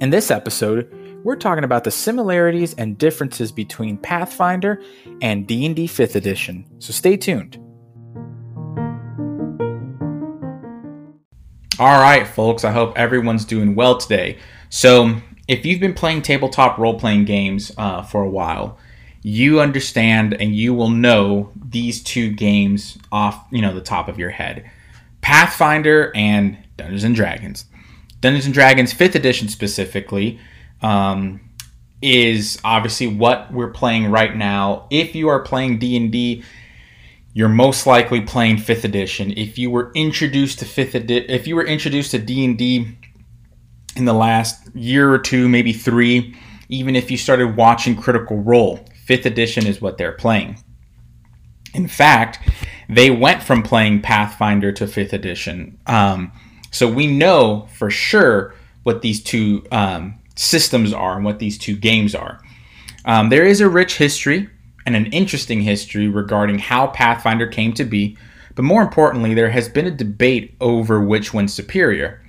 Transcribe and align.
In 0.00 0.10
this 0.10 0.30
episode, 0.30 0.94
we're 1.24 1.34
talking 1.34 1.64
about 1.64 1.82
the 1.82 1.90
similarities 1.90 2.72
and 2.74 2.96
differences 2.96 3.50
between 3.50 3.96
Pathfinder 3.96 4.80
and 5.20 5.44
D&D 5.44 5.88
5th 5.88 6.14
edition. 6.14 6.64
So 6.78 6.92
stay 6.92 7.16
tuned. 7.16 7.56
All 11.80 12.00
right, 12.00 12.28
folks, 12.28 12.62
I 12.62 12.70
hope 12.70 12.96
everyone's 12.96 13.44
doing 13.44 13.74
well 13.74 13.96
today. 13.98 14.38
So, 14.68 15.16
if 15.48 15.66
you've 15.66 15.80
been 15.80 15.94
playing 15.94 16.22
tabletop 16.22 16.78
role 16.78 16.98
playing 16.98 17.24
games 17.24 17.72
uh, 17.76 18.02
for 18.02 18.22
a 18.22 18.30
while, 18.30 18.78
you 19.22 19.60
understand 19.60 20.34
and 20.34 20.54
you 20.54 20.74
will 20.74 20.90
know 20.90 21.50
these 21.56 22.04
two 22.04 22.30
games 22.30 22.98
off, 23.10 23.44
you 23.50 23.62
know, 23.62 23.74
the 23.74 23.80
top 23.80 24.08
of 24.08 24.16
your 24.16 24.30
head. 24.30 24.70
Pathfinder 25.22 26.12
and 26.14 26.56
Dungeons 26.76 27.02
and 27.02 27.16
Dragons. 27.16 27.64
Dungeons 28.20 28.46
and 28.46 28.54
Dragons 28.54 28.92
5th 28.92 29.14
edition 29.14 29.48
specifically 29.48 30.38
um, 30.82 31.40
is 32.02 32.60
obviously 32.64 33.06
what 33.06 33.52
we're 33.52 33.70
playing 33.70 34.10
right 34.10 34.34
now. 34.34 34.86
If 34.90 35.14
you 35.14 35.28
are 35.28 35.40
playing 35.40 35.78
D&D, 35.78 36.44
you're 37.32 37.48
most 37.48 37.86
likely 37.86 38.20
playing 38.20 38.56
5th 38.56 38.84
edition. 38.84 39.32
If 39.36 39.58
you 39.58 39.70
were 39.70 39.92
introduced 39.94 40.58
to 40.60 40.64
5th 40.64 40.94
edition, 40.94 41.30
if 41.30 41.46
you 41.46 41.54
were 41.56 41.66
introduced 41.66 42.10
to 42.12 42.18
D&D 42.18 42.96
in 43.96 44.04
the 44.04 44.12
last 44.12 44.74
year 44.74 45.12
or 45.12 45.18
two, 45.18 45.48
maybe 45.48 45.72
3, 45.72 46.34
even 46.68 46.96
if 46.96 47.10
you 47.10 47.16
started 47.16 47.56
watching 47.56 47.96
Critical 47.96 48.38
Role, 48.38 48.84
5th 49.06 49.24
edition 49.24 49.66
is 49.66 49.80
what 49.80 49.98
they're 49.98 50.12
playing. 50.12 50.58
In 51.74 51.86
fact, 51.86 52.40
they 52.88 53.10
went 53.10 53.42
from 53.42 53.62
playing 53.62 54.02
Pathfinder 54.02 54.72
to 54.72 54.86
5th 54.86 55.12
edition. 55.12 55.78
Um, 55.86 56.32
so 56.70 56.90
we 56.90 57.06
know 57.06 57.68
for 57.74 57.90
sure 57.90 58.54
what 58.82 59.02
these 59.02 59.22
two 59.22 59.64
um, 59.72 60.14
systems 60.36 60.92
are 60.92 61.16
and 61.16 61.24
what 61.24 61.38
these 61.38 61.58
two 61.58 61.76
games 61.76 62.14
are. 62.14 62.40
Um, 63.04 63.28
there 63.28 63.44
is 63.44 63.60
a 63.60 63.68
rich 63.68 63.96
history 63.96 64.48
and 64.86 64.96
an 64.96 65.06
interesting 65.06 65.60
history 65.60 66.08
regarding 66.08 66.58
how 66.58 66.88
Pathfinder 66.88 67.46
came 67.46 67.72
to 67.74 67.84
be, 67.84 68.16
but 68.54 68.64
more 68.64 68.82
importantly, 68.82 69.34
there 69.34 69.50
has 69.50 69.68
been 69.68 69.86
a 69.86 69.90
debate 69.90 70.56
over 70.60 71.00
which 71.00 71.34
one's 71.34 71.54
superior. 71.54 72.22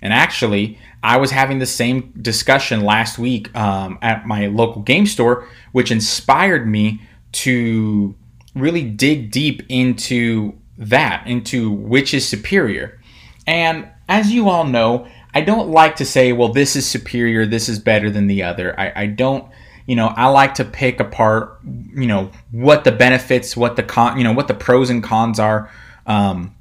And 0.00 0.12
actually, 0.12 0.78
I 1.02 1.16
was 1.16 1.30
having 1.30 1.58
the 1.58 1.66
same 1.66 2.12
discussion 2.20 2.82
last 2.82 3.18
week 3.18 3.54
um, 3.56 3.98
at 4.02 4.26
my 4.26 4.46
local 4.48 4.82
game 4.82 5.06
store, 5.06 5.48
which 5.72 5.90
inspired 5.90 6.66
me 6.66 7.00
to 7.32 8.14
really 8.54 8.82
dig 8.82 9.30
deep 9.30 9.62
into 9.68 10.58
that, 10.78 11.26
into 11.26 11.70
which 11.70 12.14
is 12.14 12.28
superior. 12.28 13.00
And 13.46 13.88
as 14.08 14.32
you 14.32 14.48
all 14.48 14.64
know, 14.64 15.06
I 15.34 15.40
don't 15.40 15.70
like 15.70 15.96
to 15.96 16.04
say, 16.04 16.32
well, 16.32 16.52
this 16.52 16.76
is 16.76 16.86
superior, 16.86 17.46
this 17.46 17.68
is 17.68 17.78
better 17.78 18.10
than 18.10 18.26
the 18.26 18.42
other. 18.42 18.78
I, 18.78 18.92
I 18.94 19.06
don't, 19.06 19.50
you 19.86 19.96
know, 19.96 20.08
I 20.08 20.26
like 20.28 20.54
to 20.54 20.64
pick 20.64 21.00
apart, 21.00 21.58
you 21.64 22.06
know, 22.06 22.30
what 22.50 22.84
the 22.84 22.92
benefits, 22.92 23.56
what 23.56 23.76
the 23.76 23.82
con, 23.82 24.18
you 24.18 24.24
know, 24.24 24.32
what 24.32 24.48
the 24.48 24.54
pros 24.54 24.90
and 24.90 25.02
cons 25.02 25.38
are, 25.38 25.70
um, 26.06 26.54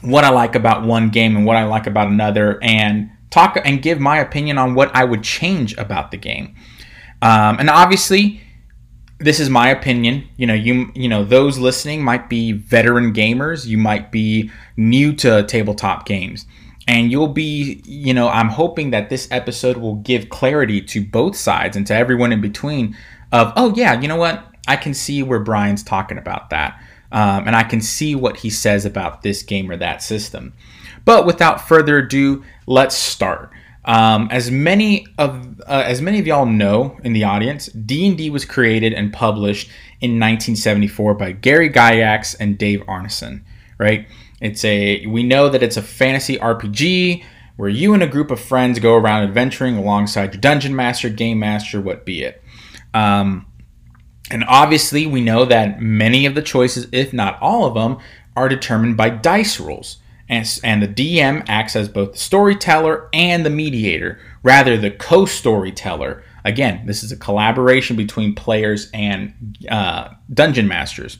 what 0.00 0.24
I 0.24 0.30
like 0.30 0.54
about 0.54 0.84
one 0.84 1.10
game 1.10 1.36
and 1.36 1.44
what 1.44 1.56
I 1.56 1.64
like 1.64 1.86
about 1.86 2.08
another, 2.08 2.62
and 2.62 3.10
talk 3.30 3.58
and 3.64 3.82
give 3.82 3.98
my 3.98 4.18
opinion 4.18 4.58
on 4.58 4.74
what 4.74 4.94
I 4.94 5.04
would 5.04 5.22
change 5.22 5.76
about 5.76 6.10
the 6.10 6.16
game. 6.16 6.54
Um, 7.20 7.58
and 7.58 7.70
obviously, 7.70 8.40
this 9.18 9.40
is 9.40 9.48
my 9.48 9.70
opinion. 9.70 10.28
You 10.36 10.46
know, 10.46 10.54
you 10.54 10.92
you 10.94 11.08
know 11.08 11.24
those 11.24 11.58
listening 11.58 12.02
might 12.02 12.28
be 12.28 12.52
veteran 12.52 13.12
gamers. 13.12 13.66
You 13.66 13.78
might 13.78 14.12
be 14.12 14.50
new 14.76 15.14
to 15.16 15.42
tabletop 15.44 16.06
games, 16.06 16.46
and 16.86 17.10
you'll 17.10 17.28
be 17.28 17.82
you 17.84 18.14
know 18.14 18.28
I'm 18.28 18.48
hoping 18.48 18.90
that 18.90 19.10
this 19.10 19.28
episode 19.30 19.76
will 19.76 19.96
give 19.96 20.28
clarity 20.28 20.80
to 20.82 21.04
both 21.04 21.36
sides 21.36 21.76
and 21.76 21.86
to 21.86 21.94
everyone 21.94 22.32
in 22.32 22.40
between. 22.40 22.96
Of 23.32 23.52
oh 23.56 23.74
yeah, 23.74 24.00
you 24.00 24.08
know 24.08 24.16
what 24.16 24.44
I 24.68 24.76
can 24.76 24.94
see 24.94 25.22
where 25.22 25.40
Brian's 25.40 25.82
talking 25.82 26.18
about 26.18 26.50
that, 26.50 26.80
um, 27.12 27.46
and 27.46 27.56
I 27.56 27.62
can 27.62 27.80
see 27.80 28.14
what 28.14 28.38
he 28.38 28.50
says 28.50 28.84
about 28.84 29.22
this 29.22 29.42
game 29.42 29.70
or 29.70 29.76
that 29.76 30.02
system. 30.02 30.52
But 31.04 31.26
without 31.26 31.66
further 31.66 31.98
ado, 31.98 32.44
let's 32.66 32.96
start. 32.96 33.50
Um, 33.86 34.28
as 34.30 34.50
many 34.50 35.06
of 35.18 35.60
uh, 35.66 35.82
as 35.84 36.00
many 36.00 36.18
of 36.18 36.26
y'all 36.26 36.46
know 36.46 36.98
in 37.04 37.12
the 37.12 37.24
audience, 37.24 37.66
D 37.66 38.06
and 38.06 38.16
D 38.16 38.30
was 38.30 38.44
created 38.44 38.94
and 38.94 39.12
published 39.12 39.68
in 40.00 40.12
1974 40.12 41.14
by 41.14 41.32
Gary 41.32 41.70
Gygax 41.70 42.34
and 42.38 42.56
Dave 42.56 42.80
Arneson. 42.82 43.42
Right? 43.76 44.06
It's 44.40 44.64
a 44.64 45.06
we 45.06 45.22
know 45.22 45.48
that 45.48 45.62
it's 45.62 45.76
a 45.76 45.82
fantasy 45.82 46.36
RPG 46.38 47.24
where 47.56 47.68
you 47.68 47.94
and 47.94 48.02
a 48.02 48.08
group 48.08 48.30
of 48.30 48.40
friends 48.40 48.78
go 48.78 48.94
around 48.94 49.22
adventuring 49.22 49.76
alongside 49.76 50.34
your 50.34 50.40
dungeon 50.40 50.74
master, 50.74 51.08
game 51.08 51.38
master, 51.38 51.80
what 51.80 52.04
be 52.04 52.22
it. 52.22 52.42
Um, 52.92 53.46
and 54.30 54.44
obviously, 54.48 55.06
we 55.06 55.20
know 55.20 55.44
that 55.44 55.80
many 55.80 56.26
of 56.26 56.34
the 56.34 56.42
choices, 56.42 56.88
if 56.92 57.12
not 57.12 57.40
all 57.40 57.66
of 57.66 57.74
them, 57.74 57.98
are 58.36 58.48
determined 58.48 58.96
by 58.96 59.10
dice 59.10 59.60
rolls 59.60 59.98
and, 60.28 60.60
and 60.64 60.82
the 60.82 60.88
DM 60.88 61.44
acts 61.46 61.76
as 61.76 61.88
both 61.88 62.12
the 62.12 62.18
storyteller 62.18 63.08
and 63.12 63.44
the 63.44 63.50
mediator, 63.50 64.18
rather 64.42 64.76
the 64.76 64.90
co-storyteller. 64.90 66.22
Again, 66.44 66.86
this 66.86 67.02
is 67.02 67.12
a 67.12 67.16
collaboration 67.16 67.96
between 67.96 68.34
players 68.34 68.90
and 68.92 69.56
uh, 69.70 70.10
dungeon 70.32 70.68
masters. 70.68 71.18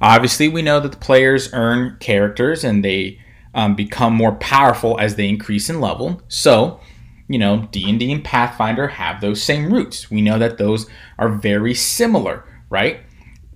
Obviously, 0.00 0.48
we 0.48 0.62
know 0.62 0.80
that 0.80 0.92
the 0.92 0.98
players 0.98 1.52
earn 1.52 1.96
characters 2.00 2.64
and 2.64 2.84
they 2.84 3.20
um, 3.54 3.74
become 3.74 4.14
more 4.14 4.32
powerful 4.32 4.98
as 5.00 5.16
they 5.16 5.28
increase 5.28 5.70
in 5.70 5.80
level. 5.80 6.20
So, 6.28 6.80
you 7.28 7.38
know, 7.38 7.68
D&D 7.72 8.12
and 8.12 8.24
Pathfinder 8.24 8.88
have 8.88 9.20
those 9.20 9.42
same 9.42 9.72
roots. 9.72 10.10
We 10.10 10.20
know 10.20 10.38
that 10.38 10.58
those 10.58 10.86
are 11.18 11.30
very 11.30 11.74
similar, 11.74 12.44
right? 12.68 13.00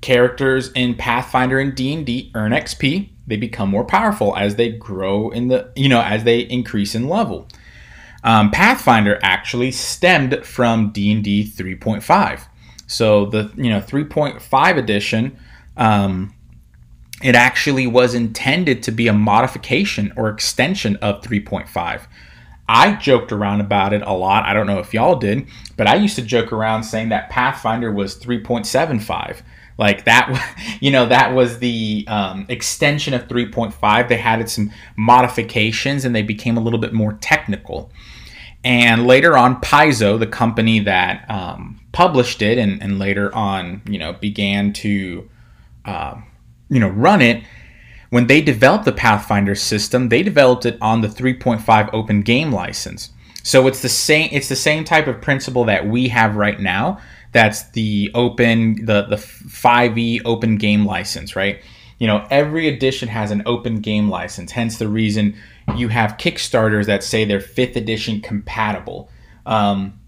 Characters 0.01 0.73
in 0.73 0.95
Pathfinder 0.95 1.59
and 1.59 1.75
D&D 1.75 2.33
earn 2.35 2.53
XP, 2.53 3.11
they 3.31 3.37
become 3.37 3.71
more 3.71 3.85
powerful 3.85 4.37
as 4.37 4.57
they 4.57 4.71
grow 4.71 5.31
in 5.31 5.49
the 5.49 5.71
you 5.77 5.89
know 5.89 6.03
as 6.03 6.25
they 6.25 6.41
increase 6.41 6.97
in 6.97 7.09
level. 7.09 7.49
Um, 8.25 8.51
Pathfinder 8.51 9.19
actually 9.23 9.71
stemmed 9.71 10.45
from 10.45 10.91
D 10.91 11.13
and 11.13 11.23
D 11.25 11.45
3.5. 11.45 12.43
So 12.89 13.27
the 13.27 13.53
you 13.57 13.71
know 13.71 13.81
3.5 13.81 14.77
edition, 14.77 15.39
um, 15.81 16.33
it 17.23 17.35
actually 17.35 17.89
was 17.89 18.15
intended 18.15 18.85
to 18.85 18.93
be 18.93 19.09
a 19.09 19.13
modification 19.13 20.13
or 20.17 20.29
extension 20.29 20.97
of 20.97 21.23
3.5. 21.23 22.07
I 22.69 22.95
joked 22.95 23.33
around 23.33 23.61
about 23.61 23.93
it 23.93 24.03
a 24.03 24.13
lot. 24.13 24.45
I 24.45 24.55
don't 24.55 24.69
know 24.69 24.79
if 24.79 24.95
y'all 24.95 25.17
did, 25.17 25.49
but 25.77 25.89
I 25.89 25.97
used 25.97 26.15
to 26.17 26.23
joke 26.23 26.53
around 26.53 26.85
saying 26.85 27.09
that 27.09 27.29
Pathfinder 27.29 27.91
was 27.91 28.17
3.75 28.17 29.43
like 29.81 30.05
that 30.05 30.77
you 30.81 30.91
know 30.91 31.07
that 31.07 31.35
was 31.35 31.59
the 31.59 32.05
um, 32.07 32.45
extension 32.49 33.15
of 33.15 33.27
3.5 33.27 34.09
they 34.09 34.19
added 34.19 34.51
some 34.51 34.71
modifications 34.95 36.05
and 36.05 36.15
they 36.15 36.23
became 36.23 36.57
a 36.57 36.61
little 36.61 36.79
bit 36.79 36.93
more 36.93 37.15
technical 37.15 37.91
and 38.63 39.07
later 39.07 39.39
on 39.39 39.59
paizo 39.61 40.19
the 40.19 40.27
company 40.27 40.81
that 40.81 41.25
um, 41.31 41.81
published 41.93 42.43
it 42.43 42.59
and, 42.59 42.83
and, 42.83 42.99
later 42.99 43.35
on 43.35 43.81
you 43.89 43.99
know 43.99 44.13
began 44.13 44.73
to 44.73 45.30
uh, 45.85 46.21
you 46.69 46.81
know 46.81 46.89
run 46.89 47.21
it 47.21 47.43
when 48.11 48.27
they 48.27 48.41
developed 48.41 48.85
the 48.85 48.93
pathfinder 48.93 49.55
system 49.55 50.09
they 50.09 50.23
developed 50.23 50.67
it 50.67 50.77
on 50.81 51.01
the 51.01 51.09
3.5 51.09 51.91
open 51.93 52.23
game 52.23 52.53
license. 52.53 53.11
So 53.43 53.67
it's 53.67 53.81
the 53.81 53.89
same 53.89 54.29
it's 54.33 54.49
the 54.49 54.57
same 54.57 54.85
type 54.85 55.07
of 55.07 55.21
principle 55.21 55.65
that 55.65 55.87
we 55.87 56.09
have 56.09 56.37
right 56.37 56.61
now. 56.61 57.01
That's 57.33 57.71
the 57.71 58.11
open 58.15 58.85
the 58.85 59.03
the 59.03 59.17
5e 59.17 60.23
open 60.25 60.57
game 60.57 60.85
license 60.85 61.37
right? 61.37 61.63
You 61.99 62.07
know 62.07 62.27
every 62.31 62.69
edition 62.69 63.09
has 63.09 63.31
an 63.31 63.43
open 63.47 63.81
game 63.81 64.09
license 64.09 64.53
hence 64.53 64.79
the 64.79 64.89
reason 64.89 65.37
you 65.77 65.89
have 65.89 66.17
kickstarters 66.17 66.87
that 66.87 67.05
say 67.05 67.25
they're 67.25 67.41
fifth 67.41 67.77
edition 67.77 68.21
compatible. 68.21 69.09
Um, 69.47 70.00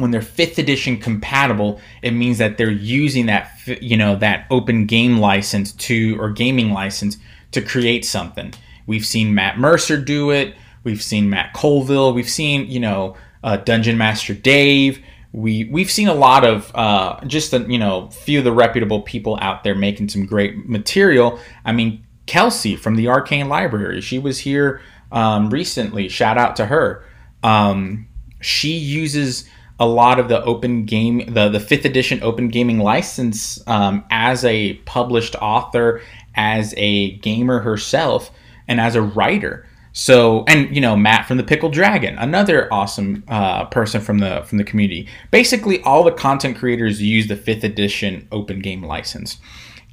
when 0.00 0.10
they're 0.10 0.22
fifth 0.22 0.58
edition 0.58 0.96
compatible 0.96 1.80
it 2.02 2.12
means 2.12 2.38
that 2.38 2.58
they're 2.58 2.70
using 2.70 3.26
that 3.26 3.50
you 3.80 3.96
know 3.96 4.16
that 4.16 4.46
open 4.50 4.86
game 4.86 5.18
license 5.18 5.72
to 5.72 6.16
or 6.20 6.30
gaming 6.30 6.72
license 6.72 7.18
to 7.52 7.60
create 7.60 8.04
something 8.04 8.52
we've 8.86 9.06
seen 9.06 9.34
matt 9.34 9.58
mercer 9.58 9.96
do 9.96 10.30
it 10.30 10.54
we've 10.84 11.02
seen 11.02 11.28
matt 11.28 11.52
colville 11.52 12.12
we've 12.12 12.30
seen 12.30 12.66
you 12.70 12.80
know 12.80 13.16
uh, 13.42 13.56
dungeon 13.56 13.96
master 13.96 14.34
dave 14.34 15.02
we 15.32 15.64
we've 15.64 15.90
seen 15.90 16.08
a 16.08 16.14
lot 16.14 16.44
of 16.44 16.74
uh, 16.74 17.20
just 17.26 17.52
a, 17.52 17.60
you 17.68 17.78
know 17.78 18.08
few 18.10 18.38
of 18.38 18.44
the 18.44 18.52
reputable 18.52 19.02
people 19.02 19.38
out 19.40 19.62
there 19.62 19.74
making 19.74 20.08
some 20.08 20.26
great 20.26 20.68
material. 20.68 21.38
I 21.64 21.72
mean, 21.72 22.04
Kelsey 22.26 22.76
from 22.76 22.96
the 22.96 23.08
Arcane 23.08 23.48
Library, 23.48 24.00
she 24.00 24.18
was 24.18 24.40
here 24.40 24.80
um, 25.12 25.50
recently. 25.50 26.08
Shout 26.08 26.36
out 26.36 26.56
to 26.56 26.66
her. 26.66 27.04
Um, 27.42 28.08
she 28.40 28.72
uses 28.72 29.48
a 29.80 29.86
lot 29.86 30.20
of 30.20 30.28
the 30.28 30.44
open 30.44 30.84
game, 30.84 31.24
the 31.32 31.48
the 31.48 31.58
fifth 31.58 31.86
edition 31.86 32.22
open 32.22 32.48
gaming 32.48 32.78
license 32.78 33.66
um, 33.66 34.04
as 34.10 34.44
a 34.44 34.74
published 34.84 35.34
author, 35.40 36.02
as 36.36 36.74
a 36.76 37.12
gamer 37.16 37.60
herself, 37.60 38.30
and 38.68 38.80
as 38.80 38.94
a 38.94 39.02
writer. 39.02 39.66
So, 39.92 40.44
and 40.46 40.72
you 40.72 40.80
know, 40.80 40.94
Matt 40.94 41.26
from 41.26 41.38
the 41.38 41.42
Pickle 41.42 41.70
Dragon, 41.70 42.16
another 42.18 42.72
awesome 42.72 43.24
uh, 43.26 43.64
person 43.66 44.00
from 44.00 44.18
the 44.18 44.42
from 44.46 44.58
the 44.58 44.64
community. 44.64 45.08
Basically, 45.30 45.80
all 45.82 46.04
the 46.04 46.12
content 46.12 46.58
creators 46.58 47.02
use 47.02 47.26
the 47.26 47.36
fifth 47.36 47.64
edition 47.64 48.28
open 48.30 48.60
game 48.60 48.84
license. 48.84 49.38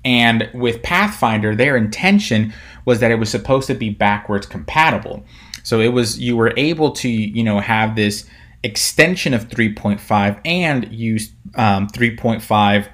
And 0.06 0.50
with 0.54 0.83
Pathfinder, 0.83 1.56
their 1.56 1.75
intention 1.75 2.54
was 2.86 3.00
that 3.00 3.12
it 3.12 3.16
was 3.16 3.30
supposed 3.30 3.68
to 3.68 3.74
be 3.74 3.90
backwards 3.90 4.45
compatible. 4.45 5.25
So 5.63 5.81
it 5.81 5.90
was 5.90 6.19
you 6.19 6.38
were 6.38 6.54
able 6.57 6.92
to 6.92 7.10
you 7.10 7.44
know 7.44 7.60
have 7.60 7.95
this 7.95 8.25
extension 8.68 9.34
of 9.34 9.48
3.5 9.48 10.42
and 10.46 10.92
use 10.92 11.31
um, 11.56 11.88
3.5 11.88 12.88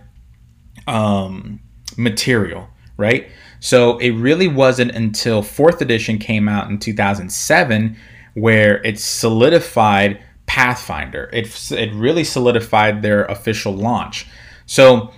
um, 0.88 1.60
material, 1.98 2.68
right? 2.98 3.30
So 3.60 3.98
it 3.98 4.12
really 4.12 4.48
wasn't 4.48 4.92
until 4.92 5.42
fourth 5.42 5.82
edition 5.82 6.18
came 6.18 6.48
out 6.48 6.70
in 6.70 6.80
2007 6.80 7.98
where 8.34 8.82
it 8.84 9.00
solidified 9.00 10.22
Pathfinder. 10.46 11.30
It, 11.32 11.72
it 11.72 11.94
really 11.94 12.24
solidified 12.24 13.02
their 13.02 13.26
official 13.26 13.74
launch. 13.74 14.28
So, 14.66 15.12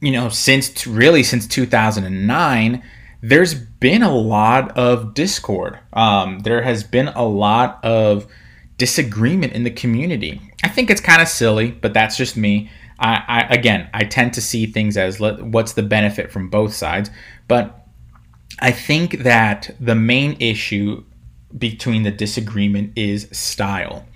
you 0.00 0.12
know, 0.12 0.28
since 0.28 0.86
really 0.86 1.22
since 1.22 1.46
2009, 1.46 2.82
there's 3.22 3.54
been 3.54 4.02
a 4.02 4.14
lot 4.14 4.76
of 4.76 5.14
discord. 5.14 5.78
Um, 5.92 6.40
there 6.40 6.62
has 6.62 6.84
been 6.84 7.08
a 7.08 7.24
lot 7.24 7.82
of 7.84 8.26
disagreement 8.78 9.52
in 9.52 9.64
the 9.64 9.70
community. 9.70 10.40
I 10.62 10.68
think 10.68 10.90
it's 10.90 11.00
kind 11.00 11.22
of 11.22 11.28
silly, 11.28 11.70
but 11.70 11.94
that's 11.94 12.16
just 12.16 12.36
me. 12.36 12.70
I, 12.98 13.22
I, 13.26 13.40
again, 13.54 13.88
I 13.92 14.04
tend 14.04 14.34
to 14.34 14.40
see 14.40 14.66
things 14.66 14.96
as 14.96 15.20
what's 15.20 15.72
the 15.72 15.82
benefit 15.82 16.30
from 16.32 16.48
both 16.48 16.74
sides, 16.74 17.10
but 17.48 17.86
I 18.60 18.70
think 18.70 19.18
that 19.18 19.74
the 19.80 19.94
main 19.94 20.36
issue 20.40 21.04
between 21.56 22.02
the 22.02 22.10
disagreement 22.10 22.92
is 22.96 23.28
style. 23.32 24.06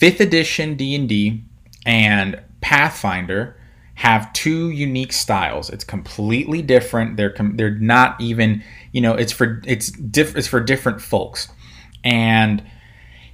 5th 0.00 0.20
edition 0.20 0.76
D&D 0.76 1.42
and 1.86 2.42
Pathfinder 2.60 3.56
have 3.94 4.32
two 4.32 4.70
unique 4.70 5.12
styles. 5.12 5.70
It's 5.70 5.84
completely 5.84 6.62
different. 6.62 7.16
They're 7.16 7.30
com- 7.30 7.56
they're 7.56 7.78
not 7.78 8.20
even, 8.20 8.62
you 8.92 9.00
know, 9.00 9.14
it's 9.14 9.32
for 9.32 9.62
it's 9.64 9.90
diff- 9.90 10.36
it's 10.36 10.48
for 10.48 10.60
different 10.60 11.00
folks. 11.00 11.48
And 12.02 12.62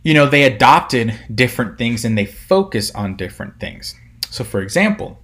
you 0.03 0.15
know, 0.15 0.27
they 0.27 0.45
adopted 0.45 1.15
different 1.35 1.79
things 1.79 2.05
and 2.05 2.17
they 2.17 2.27
focus 2.27 2.91
on 2.95 3.17
different 3.17 3.61
things. 3.61 3.95
So 4.31 4.45
for 4.45 4.61
example, 4.61 5.19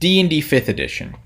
D&D 0.00 0.40
5th 0.40 0.68
edition 0.68 1.16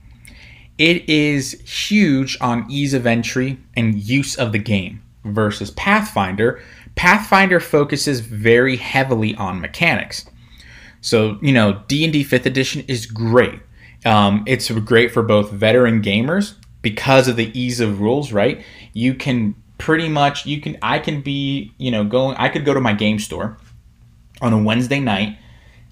it 0.79 1.09
is 1.09 1.53
huge 1.63 2.37
on 2.41 2.71
ease 2.71 2.93
of 2.93 3.07
entry 3.07 3.59
and 3.77 3.95
use 3.95 4.37
of 4.37 4.53
the 4.53 4.59
game 4.59 5.03
versus 5.25 5.71
Pathfinder. 5.71 6.61
Pathfinder 6.97 7.61
focuses 7.61 8.21
very 8.21 8.77
heavily 8.77 9.35
on 9.37 9.61
mechanics. 9.61 10.27
So, 11.01 11.39
you 11.41 11.53
know, 11.53 11.83
D&D 11.89 12.25
5th 12.25 12.47
edition 12.47 12.85
is 12.89 13.07
great. 13.07 13.61
Um, 14.05 14.45
it's 14.47 14.71
great 14.71 15.13
for 15.13 15.23
both 15.23 15.51
veteran 15.51 16.03
gamers 16.03 16.55
because 16.83 17.27
of 17.27 17.37
the 17.37 17.59
ease 17.59 17.81
of 17.81 18.01
rules, 18.01 18.33
right? 18.33 18.63
You 18.93 19.15
can 19.15 19.55
pretty 19.79 20.09
much 20.09 20.47
you 20.47 20.61
can 20.61 20.77
I 20.83 20.99
can 20.99 21.21
be, 21.21 21.73
you 21.79 21.91
know, 21.91 22.05
going 22.05 22.37
I 22.37 22.49
could 22.49 22.65
go 22.65 22.75
to 22.75 22.81
my 22.81 22.93
game 22.93 23.19
store 23.19 23.57
on 24.41 24.53
a 24.53 24.63
Wednesday 24.63 25.01
night 25.01 25.39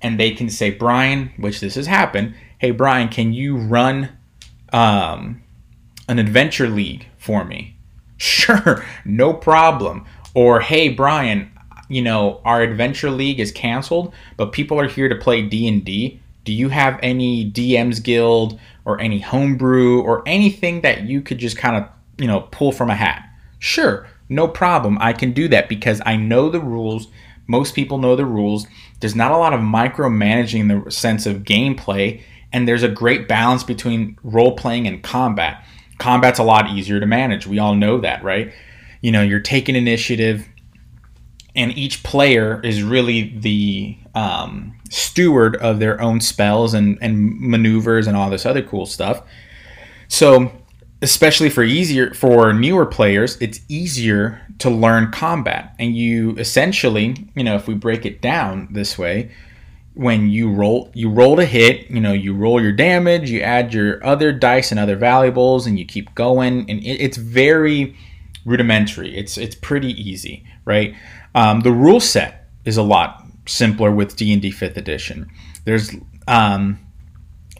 and 0.02 0.18
they 0.18 0.32
can 0.32 0.50
say, 0.50 0.70
"Brian, 0.70 1.32
which 1.36 1.60
this 1.60 1.74
has 1.76 1.86
happened, 1.86 2.34
hey 2.58 2.70
Brian, 2.70 3.08
can 3.08 3.32
you 3.32 3.56
run 3.56 4.10
um, 4.72 5.42
an 6.08 6.18
adventure 6.18 6.68
league 6.68 7.06
for 7.18 7.44
me? 7.44 7.70
Sure, 8.16 8.84
no 9.04 9.34
problem. 9.34 10.06
Or 10.34 10.60
hey, 10.60 10.88
Brian, 10.88 11.50
you 11.88 12.00
know 12.00 12.40
our 12.44 12.62
adventure 12.62 13.10
league 13.10 13.40
is 13.40 13.52
canceled, 13.52 14.14
but 14.36 14.52
people 14.52 14.80
are 14.80 14.88
here 14.88 15.08
to 15.08 15.16
play 15.16 15.42
D 15.42 15.68
and 15.68 15.84
D. 15.84 16.20
Do 16.44 16.52
you 16.52 16.68
have 16.68 16.98
any 17.02 17.50
DM's 17.50 18.00
Guild 18.00 18.58
or 18.84 19.00
any 19.00 19.18
homebrew 19.18 20.00
or 20.00 20.22
anything 20.26 20.82
that 20.82 21.02
you 21.02 21.22
could 21.22 21.38
just 21.38 21.58
kind 21.58 21.76
of 21.76 21.88
you 22.16 22.26
know 22.26 22.42
pull 22.50 22.72
from 22.72 22.88
a 22.88 22.94
hat? 22.94 23.28
Sure, 23.64 24.06
no 24.28 24.46
problem. 24.46 24.98
I 25.00 25.12
can 25.14 25.32
do 25.32 25.48
that 25.48 25.68
because 25.68 26.02
I 26.04 26.16
know 26.16 26.50
the 26.50 26.60
rules. 26.60 27.08
Most 27.46 27.74
people 27.74 27.98
know 27.98 28.14
the 28.14 28.26
rules. 28.26 28.66
There's 29.00 29.14
not 29.14 29.32
a 29.32 29.38
lot 29.38 29.54
of 29.54 29.60
micromanaging 29.60 30.60
in 30.60 30.68
the 30.68 30.90
sense 30.90 31.24
of 31.24 31.44
gameplay 31.44 32.22
and 32.54 32.68
there's 32.68 32.84
a 32.84 32.88
great 32.88 33.26
balance 33.26 33.64
between 33.64 34.16
role 34.22 34.54
playing 34.54 34.86
and 34.86 35.02
combat. 35.02 35.66
Combat's 35.98 36.38
a 36.38 36.44
lot 36.44 36.70
easier 36.70 37.00
to 37.00 37.06
manage. 37.06 37.48
We 37.48 37.58
all 37.58 37.74
know 37.74 37.98
that, 38.00 38.22
right? 38.22 38.52
You 39.00 39.10
know, 39.10 39.22
you're 39.22 39.40
taking 39.40 39.74
initiative, 39.74 40.46
and 41.56 41.76
each 41.76 42.04
player 42.04 42.60
is 42.62 42.84
really 42.84 43.36
the 43.38 43.98
um, 44.14 44.78
steward 44.88 45.56
of 45.56 45.80
their 45.80 46.00
own 46.00 46.20
spells 46.20 46.74
and, 46.74 46.96
and 47.00 47.40
maneuvers 47.40 48.06
and 48.06 48.16
all 48.16 48.30
this 48.30 48.46
other 48.46 48.62
cool 48.62 48.86
stuff. 48.86 49.22
So, 50.06 50.52
especially 51.04 51.50
for 51.50 51.62
easier 51.62 52.14
for 52.14 52.52
newer 52.52 52.86
players, 52.86 53.36
it's 53.40 53.60
easier 53.68 54.40
to 54.58 54.70
learn 54.70 55.12
combat. 55.12 55.74
And 55.78 55.94
you 55.94 56.34
essentially, 56.36 57.28
you 57.34 57.44
know, 57.44 57.54
if 57.54 57.68
we 57.68 57.74
break 57.74 58.06
it 58.06 58.22
down 58.22 58.68
this 58.72 58.96
way, 58.98 59.30
when 59.92 60.28
you 60.28 60.50
roll 60.50 60.90
you 60.92 61.08
roll 61.08 61.38
a 61.38 61.44
hit 61.44 61.88
you 61.88 62.00
know 62.00 62.12
you 62.12 62.34
roll 62.34 62.60
your 62.60 62.72
damage 62.72 63.30
you 63.30 63.38
add 63.38 63.72
your 63.72 64.04
other 64.04 64.32
dice 64.32 64.72
and 64.72 64.80
other 64.80 64.96
valuables 64.96 65.68
and 65.68 65.78
you 65.78 65.84
keep 65.84 66.12
going. 66.16 66.68
And 66.68 66.80
it, 66.80 67.00
it's 67.00 67.16
very 67.16 67.96
rudimentary. 68.44 69.16
It's 69.16 69.38
it's 69.38 69.54
pretty 69.54 69.92
easy 69.92 70.44
right? 70.64 70.94
Um, 71.34 71.60
the 71.60 71.70
rule 71.70 72.00
set 72.00 72.48
is 72.64 72.76
a 72.76 72.82
lot 72.82 73.24
simpler 73.46 73.90
with 73.90 74.16
d&d 74.16 74.50
5th 74.50 74.76
edition. 74.76 75.30
There's 75.64 75.90
um, 76.26 76.78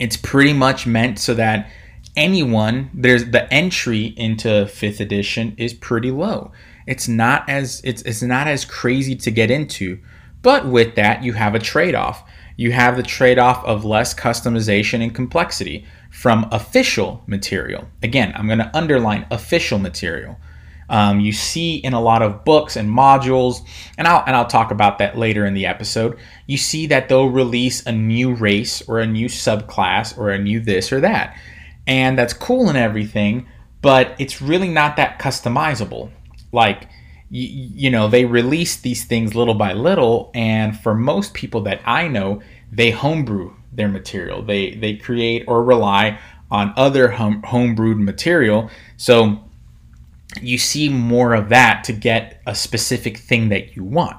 it's 0.00 0.16
pretty 0.16 0.54
much 0.54 0.86
meant 0.86 1.18
so 1.18 1.34
that 1.34 1.70
anyone 2.16 2.90
there's 2.94 3.26
the 3.26 3.52
entry 3.52 4.14
into 4.16 4.48
5th 4.48 5.00
edition 5.00 5.54
is 5.58 5.74
pretty 5.74 6.10
low 6.10 6.52
it's 6.86 7.08
not 7.08 7.48
as 7.48 7.80
it's 7.84 8.02
it's 8.02 8.22
not 8.22 8.46
as 8.46 8.64
crazy 8.64 9.16
to 9.16 9.30
get 9.30 9.50
into 9.50 9.98
but 10.44 10.66
with 10.66 10.94
that, 10.96 11.24
you 11.24 11.32
have 11.32 11.54
a 11.54 11.58
trade 11.58 11.94
off. 11.94 12.22
You 12.56 12.70
have 12.72 12.98
the 12.98 13.02
trade 13.02 13.38
off 13.38 13.64
of 13.64 13.86
less 13.86 14.14
customization 14.14 15.02
and 15.02 15.12
complexity 15.12 15.86
from 16.10 16.46
official 16.52 17.24
material. 17.26 17.88
Again, 18.02 18.34
I'm 18.36 18.46
going 18.46 18.58
to 18.58 18.76
underline 18.76 19.26
official 19.30 19.78
material. 19.78 20.36
Um, 20.90 21.18
you 21.18 21.32
see 21.32 21.76
in 21.76 21.94
a 21.94 22.00
lot 22.00 22.20
of 22.20 22.44
books 22.44 22.76
and 22.76 22.90
modules, 22.90 23.66
and 23.96 24.06
I'll 24.06 24.22
and 24.26 24.36
I'll 24.36 24.46
talk 24.46 24.70
about 24.70 24.98
that 24.98 25.16
later 25.16 25.46
in 25.46 25.54
the 25.54 25.64
episode. 25.64 26.18
You 26.46 26.58
see 26.58 26.86
that 26.88 27.08
they'll 27.08 27.30
release 27.30 27.86
a 27.86 27.92
new 27.92 28.34
race 28.34 28.82
or 28.82 29.00
a 29.00 29.06
new 29.06 29.28
subclass 29.28 30.16
or 30.18 30.28
a 30.30 30.38
new 30.38 30.60
this 30.60 30.92
or 30.92 31.00
that, 31.00 31.38
and 31.86 32.18
that's 32.18 32.32
cool 32.32 32.68
and 32.68 32.78
everything, 32.78 33.46
but 33.82 34.14
it's 34.18 34.40
really 34.40 34.68
not 34.68 34.96
that 34.96 35.18
customizable. 35.18 36.10
Like 36.52 36.88
you, 37.30 37.90
know, 37.90 38.06
they 38.06 38.24
release 38.24 38.76
these 38.76 39.04
things 39.04 39.34
little 39.34 39.54
by 39.54 39.72
little, 39.72 40.30
and 40.34 40.78
for 40.78 40.94
most 40.94 41.34
people 41.34 41.62
that 41.62 41.80
I 41.84 42.06
know, 42.06 42.42
they 42.70 42.92
homebrew 42.92 43.54
their 43.72 43.88
material. 43.88 44.42
They 44.42 44.74
they 44.74 44.94
create 44.94 45.44
or 45.48 45.64
rely 45.64 46.18
on 46.50 46.72
other 46.76 47.08
home, 47.08 47.42
homebrewed 47.42 47.98
material. 47.98 48.70
So 48.96 49.42
you 50.40 50.58
see 50.58 50.88
more 50.88 51.34
of 51.34 51.48
that 51.48 51.84
to 51.84 51.92
get 51.92 52.40
a 52.46 52.54
specific 52.54 53.18
thing 53.18 53.48
that 53.48 53.74
you 53.74 53.82
want. 53.82 54.16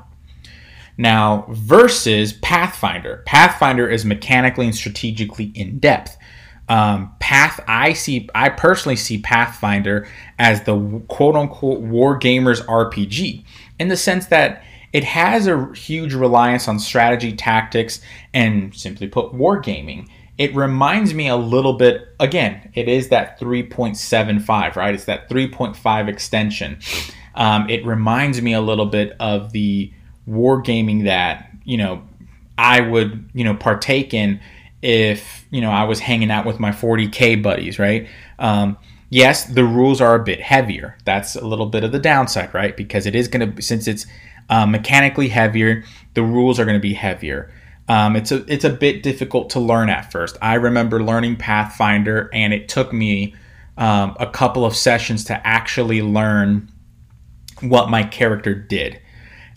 Now, 0.98 1.45
versus 1.50 2.34
Pathfinder. 2.34 3.24
Pathfinder 3.25 3.89
is 3.89 4.05
mechanically 4.05 4.65
and 4.65 4.75
strategically 4.75 5.51
in 5.55 5.79
depth. 5.79 6.17
Um, 6.67 7.13
Path, 7.19 7.63
I 7.67 7.93
see, 7.93 8.27
I 8.34 8.50
personally 8.50 8.95
see 8.95 9.19
Pathfinder 9.19 10.07
as 10.39 10.63
the 10.63 11.03
quote 11.07 11.36
unquote 11.36 11.81
war 11.81 12.19
gamers 12.19 12.65
RPG 12.65 13.43
in 13.79 13.88
the 13.88 13.98
sense 13.98 14.27
that 14.27 14.63
it 14.95 15.03
has 15.03 15.45
a 15.45 15.74
huge 15.74 16.13
reliance 16.13 16.67
on 16.67 16.79
strategy, 16.79 17.34
tactics, 17.34 18.00
and 18.34 18.74
simply 18.74 19.07
put, 19.07 19.34
wargaming. 19.34 20.07
It 20.38 20.55
reminds 20.55 21.13
me 21.13 21.27
a 21.27 21.36
little 21.36 21.74
bit, 21.74 22.07
again, 22.19 22.72
it 22.74 22.88
is 22.88 23.10
that 23.10 23.38
3.75, 23.39 24.75
right? 24.77 24.95
It's 24.95 25.05
that 25.05 25.29
3.5 25.29 26.07
extension. 26.07 26.79
Um, 27.36 27.69
it 27.69 27.86
reminds 27.86 28.41
me 28.41 28.53
a 28.53 28.62
little 28.62 28.86
bit 28.86 29.17
of 29.19 29.51
the 29.51 29.91
wargaming 30.29 31.03
that, 31.03 31.50
you 31.65 31.77
know, 31.77 32.01
I 32.57 32.79
would, 32.79 33.29
you 33.34 33.43
know, 33.43 33.53
partake 33.53 34.13
in 34.13 34.39
if 34.86 35.48
you 35.50 35.62
know 35.62 35.72
I 35.72 35.84
was 35.84 36.00
hanging 36.00 36.30
out 36.30 36.46
with 36.46 36.60
my 36.60 36.70
40k 36.70 37.42
buddies, 37.42 37.80
right? 37.80 38.08
Um, 38.38 38.77
yes, 39.10 39.46
the 39.46 39.63
rules 39.63 40.00
are 40.00 40.13
a 40.13 40.24
bit 40.24 40.39
heavier. 40.39 40.96
That's 41.06 41.36
a 41.36 41.46
little 41.46 41.65
bit 41.65 41.84
of 41.84 41.92
the 41.92 42.00
downside, 42.00 42.54
right? 42.54 42.77
Because 42.77 43.08
it 43.08 43.15
is 43.15 43.27
going 43.27 43.56
to 43.56 43.62
since 43.62 43.88
it's 43.88 44.06
uh, 44.48 44.68
mechanically 44.68 45.30
heavier, 45.30 45.84
the 46.13 46.22
rules 46.22 46.60
are 46.60 46.65
going 46.65 46.77
to 46.77 46.88
be 46.88 46.94
heavier. 46.94 47.51
Um, 47.89 48.15
it's 48.15 48.32
a 48.32 48.46
it's 48.51 48.63
a 48.63 48.70
bit 48.70 49.01
difficult 49.01 49.50
to 49.51 49.60
learn 49.60 49.89
at 49.89 50.12
first. 50.12 50.38
I 50.39 50.54
remember 50.54 51.01
learning 51.01 51.38
Pathfinder, 51.38 52.30
and 52.32 52.54
it 52.54 52.70
took 52.70 52.94
me 52.94 53.34
um, 53.77 54.15
a 54.20 54.27
couple 54.27 54.65
of 54.65 54.75
sessions 54.75 55.24
to 55.25 55.48
actually 55.48 56.04
learn 56.04 56.72
what 57.62 57.89
my 57.89 58.04
character 58.04 58.54
did. 58.54 59.01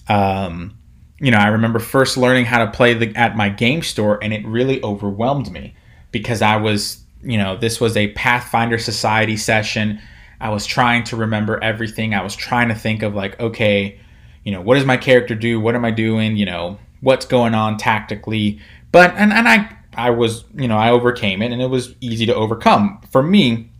Um, 0.09 0.78
you 1.21 1.31
know, 1.31 1.39
I 1.39 1.49
remember 1.49 1.79
first 1.79 2.17
learning 2.17 2.45
how 2.45 2.65
to 2.65 2.71
play 2.71 2.95
the, 2.95 3.15
at 3.17 3.37
my 3.37 3.49
game 3.49 3.83
store, 3.83 4.23
and 4.23 4.33
it 4.33 4.47
really 4.47 4.83
overwhelmed 4.83 5.51
me 5.51 5.75
because 6.13 6.43
I 6.43 6.57
was, 6.57 7.03
you 7.23 7.39
know, 7.39 7.57
this 7.57 7.81
was 7.81 7.97
a 7.97 8.13
Pathfinder 8.13 8.79
Society 8.79 9.37
session. 9.37 10.01
I 10.41 10.51
was 10.51 10.65
trying 10.65 11.05
to 11.05 11.17
remember 11.17 11.63
everything. 11.63 12.15
I 12.15 12.23
was 12.23 12.37
trying 12.37 12.69
to 12.69 12.75
think 12.75 13.03
of 13.03 13.15
like, 13.15 13.39
okay, 13.41 13.99
you 14.45 14.53
know, 14.53 14.61
what 14.61 14.77
does 14.77 14.85
my 14.85 14.97
character 14.97 15.35
do? 15.35 15.61
What 15.61 15.75
am 15.75 15.85
I 15.85 15.91
doing? 15.91 16.37
You 16.37 16.47
know, 16.47 16.79
what's 17.01 17.27
going 17.27 17.55
on 17.55 17.77
tactically? 17.79 18.61
But 18.93 19.15
and 19.17 19.33
and 19.33 19.49
I 19.49 19.77
I 19.95 20.11
was, 20.11 20.45
you 20.55 20.69
know, 20.69 20.79
I 20.79 20.91
overcame 20.91 21.43
it, 21.43 21.51
and 21.51 21.61
it 21.61 21.69
was 21.69 21.97
easy 22.01 22.27
to 22.27 22.35
overcome 22.35 23.01
for 23.11 23.23
me. 23.23 23.71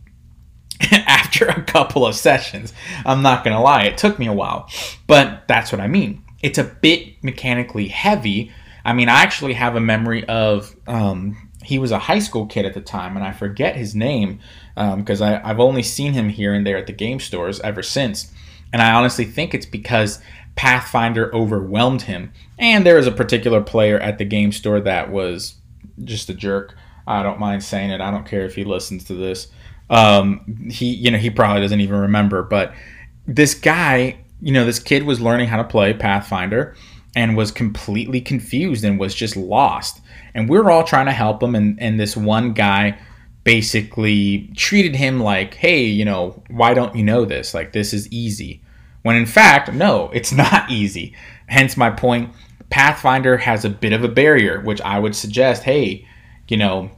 after 0.91 1.45
a 1.45 1.61
couple 1.61 2.07
of 2.07 2.15
sessions, 2.15 2.71
I'm 3.05 3.21
not 3.21 3.43
gonna 3.43 3.61
lie, 3.61 3.83
it 3.83 3.97
took 3.97 4.17
me 4.17 4.27
a 4.27 4.33
while, 4.33 4.69
but 5.07 5.45
that's 5.45 5.73
what 5.73 5.81
I 5.81 5.87
mean 5.87 6.23
it's 6.41 6.57
a 6.57 6.63
bit 6.63 7.23
mechanically 7.23 7.87
heavy. 7.87 8.51
I 8.85 8.93
mean, 8.93 9.09
I 9.09 9.21
actually 9.21 9.53
have 9.53 9.75
a 9.75 9.79
memory 9.79 10.27
of 10.27 10.75
um, 10.87 11.49
he 11.63 11.79
was 11.79 11.91
a 11.91 11.99
high 11.99 12.19
school 12.19 12.45
kid 12.45 12.65
at 12.65 12.73
the 12.73 12.81
time, 12.81 13.15
and 13.15 13.25
I 13.25 13.31
forget 13.31 13.75
his 13.75 13.93
name 13.93 14.39
because 14.75 15.21
um, 15.21 15.41
I've 15.43 15.59
only 15.59 15.83
seen 15.83 16.13
him 16.13 16.29
here 16.29 16.53
and 16.53 16.65
there 16.65 16.77
at 16.77 16.87
the 16.87 16.93
game 16.93 17.19
stores 17.19 17.59
ever 17.61 17.83
since. 17.83 18.31
And 18.71 18.81
I 18.81 18.93
honestly 18.93 19.25
think 19.25 19.53
it's 19.53 19.65
because 19.65 20.21
Pathfinder 20.55 21.33
overwhelmed 21.33 22.03
him. 22.03 22.31
And 22.57 22.85
there 22.85 22.95
was 22.95 23.07
a 23.07 23.11
particular 23.11 23.61
player 23.61 23.99
at 23.99 24.17
the 24.17 24.25
game 24.25 24.51
store 24.51 24.79
that 24.81 25.11
was 25.11 25.55
just 26.03 26.29
a 26.29 26.33
jerk. 26.33 26.75
I 27.07 27.23
don't 27.23 27.39
mind 27.39 27.63
saying 27.63 27.89
it. 27.89 28.01
I 28.01 28.11
don't 28.11 28.25
care 28.25 28.45
if 28.45 28.55
he 28.55 28.63
listens 28.63 29.03
to 29.05 29.13
this. 29.13 29.47
Um, 29.89 30.69
he, 30.69 30.93
you 30.93 31.11
know, 31.11 31.17
he 31.17 31.29
probably 31.29 31.61
doesn't 31.61 31.79
even 31.79 31.99
remember. 31.99 32.43
But 32.43 32.73
this 33.25 33.53
guy 33.53 34.17
you 34.41 34.51
know, 34.51 34.65
this 34.65 34.79
kid 34.79 35.03
was 35.03 35.21
learning 35.21 35.47
how 35.47 35.57
to 35.57 35.63
play 35.63 35.93
Pathfinder 35.93 36.75
and 37.15 37.35
was 37.35 37.51
completely 37.51 38.21
confused 38.21 38.83
and 38.83 38.99
was 38.99 39.15
just 39.15 39.35
lost. 39.35 40.01
And 40.33 40.47
we 40.47 40.57
were 40.57 40.71
all 40.71 40.83
trying 40.83 41.07
to 41.07 41.11
help 41.11 41.41
him. 41.41 41.55
And, 41.55 41.79
and 41.81 41.99
this 41.99 42.15
one 42.15 42.53
guy 42.53 42.99
basically 43.43 44.51
treated 44.55 44.95
him 44.95 45.19
like, 45.19 45.55
hey, 45.55 45.83
you 45.83 46.05
know, 46.05 46.41
why 46.49 46.73
don't 46.73 46.95
you 46.95 47.03
know 47.03 47.25
this? 47.25 47.53
Like, 47.53 47.73
this 47.73 47.93
is 47.93 48.11
easy. 48.11 48.61
When 49.01 49.15
in 49.15 49.25
fact, 49.25 49.73
no, 49.73 50.09
it's 50.13 50.31
not 50.43 50.69
easy. 50.69 51.15
Hence 51.47 51.75
my 51.75 51.89
point. 51.89 52.31
Pathfinder 52.69 53.37
has 53.37 53.65
a 53.65 53.69
bit 53.69 53.93
of 53.93 54.03
a 54.03 54.07
barrier, 54.07 54.61
which 54.61 54.79
I 54.81 54.99
would 54.99 55.15
suggest, 55.15 55.63
hey, 55.63 56.07
you 56.47 56.57
know, 56.57 56.91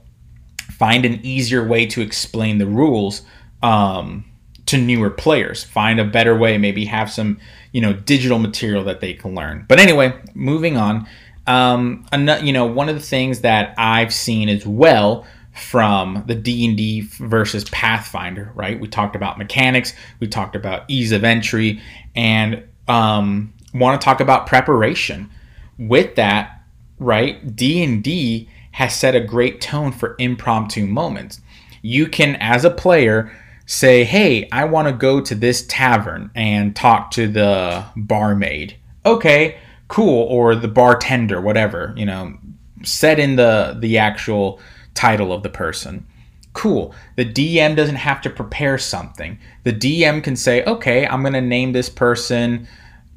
find 0.71 1.05
an 1.05 1.21
easier 1.23 1.65
way 1.65 1.85
to 1.85 2.01
explain 2.01 2.57
the 2.57 2.65
rules. 2.65 3.21
Um, 3.63 4.25
to 4.71 4.77
newer 4.77 5.09
players. 5.09 5.63
Find 5.63 5.99
a 5.99 6.05
better 6.05 6.37
way, 6.37 6.57
maybe 6.57 6.85
have 6.85 7.11
some, 7.11 7.39
you 7.71 7.81
know, 7.81 7.93
digital 7.93 8.39
material 8.39 8.83
that 8.85 8.99
they 8.99 9.13
can 9.13 9.35
learn. 9.35 9.65
But 9.67 9.79
anyway, 9.79 10.13
moving 10.33 10.77
on. 10.77 11.07
Um, 11.47 12.05
another, 12.11 12.43
you 12.43 12.53
know, 12.53 12.65
one 12.65 12.89
of 12.89 12.95
the 12.95 13.01
things 13.01 13.41
that 13.41 13.73
I've 13.77 14.13
seen 14.13 14.49
as 14.49 14.65
well 14.65 15.25
from 15.53 16.23
the 16.27 16.35
D&D 16.35 17.01
versus 17.01 17.65
Pathfinder, 17.69 18.51
right? 18.55 18.79
We 18.79 18.87
talked 18.87 19.15
about 19.15 19.37
mechanics, 19.37 19.93
we 20.19 20.27
talked 20.27 20.55
about 20.55 20.85
ease 20.87 21.11
of 21.11 21.23
entry, 21.23 21.81
and 22.15 22.63
um, 22.87 23.53
want 23.73 23.99
to 23.99 24.05
talk 24.05 24.21
about 24.21 24.47
preparation. 24.47 25.29
With 25.77 26.15
that, 26.15 26.61
right? 26.99 27.55
D&D 27.55 28.49
has 28.71 28.95
set 28.95 29.15
a 29.15 29.19
great 29.19 29.59
tone 29.59 29.91
for 29.91 30.15
impromptu 30.19 30.85
moments. 30.85 31.41
You 31.81 32.07
can, 32.07 32.35
as 32.35 32.63
a 32.63 32.69
player, 32.69 33.31
say, 33.71 34.03
hey, 34.03 34.49
I 34.51 34.65
want 34.65 34.89
to 34.89 34.93
go 34.93 35.21
to 35.21 35.33
this 35.33 35.65
tavern 35.65 36.29
and 36.35 36.75
talk 36.75 37.09
to 37.11 37.25
the 37.25 37.85
barmaid. 37.95 38.75
Okay, 39.05 39.59
cool. 39.87 40.23
Or 40.23 40.55
the 40.55 40.67
bartender, 40.67 41.39
whatever, 41.39 41.93
you 41.95 42.05
know, 42.05 42.37
set 42.83 43.17
in 43.17 43.37
the, 43.37 43.77
the 43.79 43.97
actual 43.97 44.59
title 44.93 45.31
of 45.31 45.41
the 45.43 45.49
person. 45.49 46.05
Cool. 46.51 46.93
The 47.15 47.23
DM 47.23 47.77
doesn't 47.77 47.95
have 47.95 48.19
to 48.23 48.29
prepare 48.29 48.77
something. 48.77 49.39
The 49.63 49.71
DM 49.71 50.21
can 50.21 50.35
say, 50.35 50.65
okay, 50.65 51.07
I'm 51.07 51.21
going 51.21 51.31
to 51.31 51.39
name 51.39 51.71
this 51.71 51.87
person, 51.87 52.67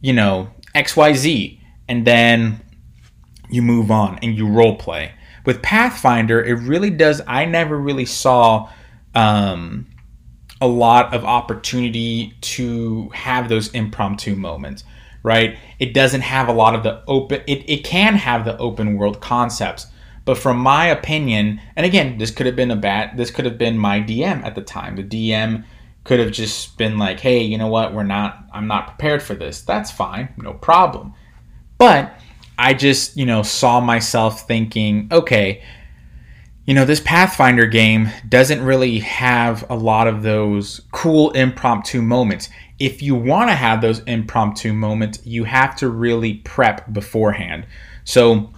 you 0.03 0.13
know, 0.13 0.51
XYZ. 0.77 1.59
And 1.89 2.07
then 2.07 2.61
you 3.51 3.61
move 3.61 3.91
on 3.91 4.21
and 4.23 4.37
you 4.37 4.47
role 4.47 4.77
play. 4.77 5.15
With 5.45 5.63
Pathfinder, 5.63 6.41
it 6.45 6.55
really 6.61 6.91
does. 6.91 7.21
I 7.27 7.45
never 7.45 7.77
really 7.77 8.07
saw 8.07 8.71
um, 9.17 9.89
a 10.65 10.67
lot 10.67 11.13
of 11.15 11.25
opportunity 11.25 12.35
to 12.41 13.11
have 13.11 13.49
those 13.49 13.69
impromptu 13.75 14.35
moments 14.35 14.85
right? 15.25 15.57
It 15.79 15.95
doesn't 15.95 16.21
have 16.21 16.49
a 16.49 16.53
lot 16.53 16.77
of 16.77 16.85
the 16.85 17.03
open 17.09 17.43
it, 17.49 17.69
it 17.69 17.83
can 17.83 18.15
have 18.15 18.45
the 18.45 18.57
open 18.59 18.97
world 18.97 19.21
concepts 19.21 19.89
but 20.25 20.39
from 20.39 20.59
my 20.59 20.87
opinion 20.87 21.61
and 21.75 21.85
again 21.85 22.19
this 22.19 22.31
could 22.31 22.47
have 22.47 22.55
been 22.55 22.71
a 22.71 22.77
bad 22.77 23.17
this 23.17 23.31
could 23.31 23.45
have 23.45 23.59
been 23.59 23.77
my 23.77 24.01
dm 24.01 24.45
at 24.45 24.55
the 24.55 24.63
time. 24.63 24.95
The 24.95 25.03
dm 25.03 25.65
could 26.05 26.21
have 26.21 26.31
just 26.31 26.79
been 26.79 26.99
like 26.99 27.21
hey 27.21 27.43
you 27.43 27.59
know 27.59 27.67
what? 27.67 27.93
We're 27.93 28.05
not 28.05 28.45
i'm 28.53 28.69
not 28.69 28.87
prepared 28.87 29.23
for 29.23 29.35
this. 29.35 29.63
That's 29.63 29.91
fine 29.91 30.29
no 30.37 30.53
problem. 30.53 31.15
But 31.79 32.15
i 32.57 32.73
just 32.73 33.17
you 33.17 33.27
know 33.27 33.43
saw 33.43 33.81
myself 33.81 34.47
thinking 34.47 35.09
okay 35.11 35.63
you 36.67 36.73
know, 36.73 36.85
this 36.85 37.01
Pathfinder 37.01 37.67
game 37.67 38.11
doesn't 38.29 38.63
really 38.63 38.99
have 39.01 39.69
a 39.69 39.77
lot 39.77 40.07
of 40.07 40.23
those 40.23 40.81
cool 40.93 41.31
impromptu 41.33 42.01
moments. 42.01 42.49
If 42.79 43.03
you 43.03 43.15
want 43.15 43.51
to 43.51 43.55
have 43.55 43.81
those 43.81 44.01
impromptu 44.01 44.73
moments, 44.73 45.21
you 45.25 45.45
have 45.45 45.77
to 45.77 45.89
really 45.89 46.35
prep 46.37 46.93
beforehand. 46.93 47.67
So, 48.05 48.51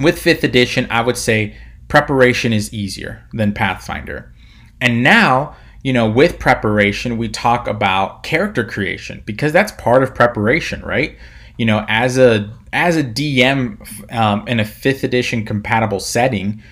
with 0.00 0.22
5th 0.22 0.42
edition, 0.42 0.86
I 0.90 1.02
would 1.02 1.16
say 1.16 1.56
preparation 1.88 2.52
is 2.52 2.72
easier 2.72 3.24
than 3.32 3.52
Pathfinder. 3.52 4.32
And 4.80 5.02
now, 5.02 5.56
you 5.82 5.92
know, 5.92 6.08
with 6.08 6.38
preparation, 6.38 7.18
we 7.18 7.28
talk 7.28 7.66
about 7.66 8.22
character 8.22 8.64
creation 8.64 9.22
because 9.26 9.52
that's 9.52 9.72
part 9.72 10.02
of 10.02 10.14
preparation, 10.14 10.80
right? 10.82 11.16
You 11.56 11.66
know, 11.66 11.84
as 11.88 12.16
a 12.16 12.52
as 12.72 12.96
a 12.96 13.04
DM 13.04 14.12
um, 14.12 14.46
in 14.46 14.60
a 14.60 14.64
5th 14.64 15.02
edition 15.02 15.44
compatible 15.44 16.00
setting, 16.00 16.62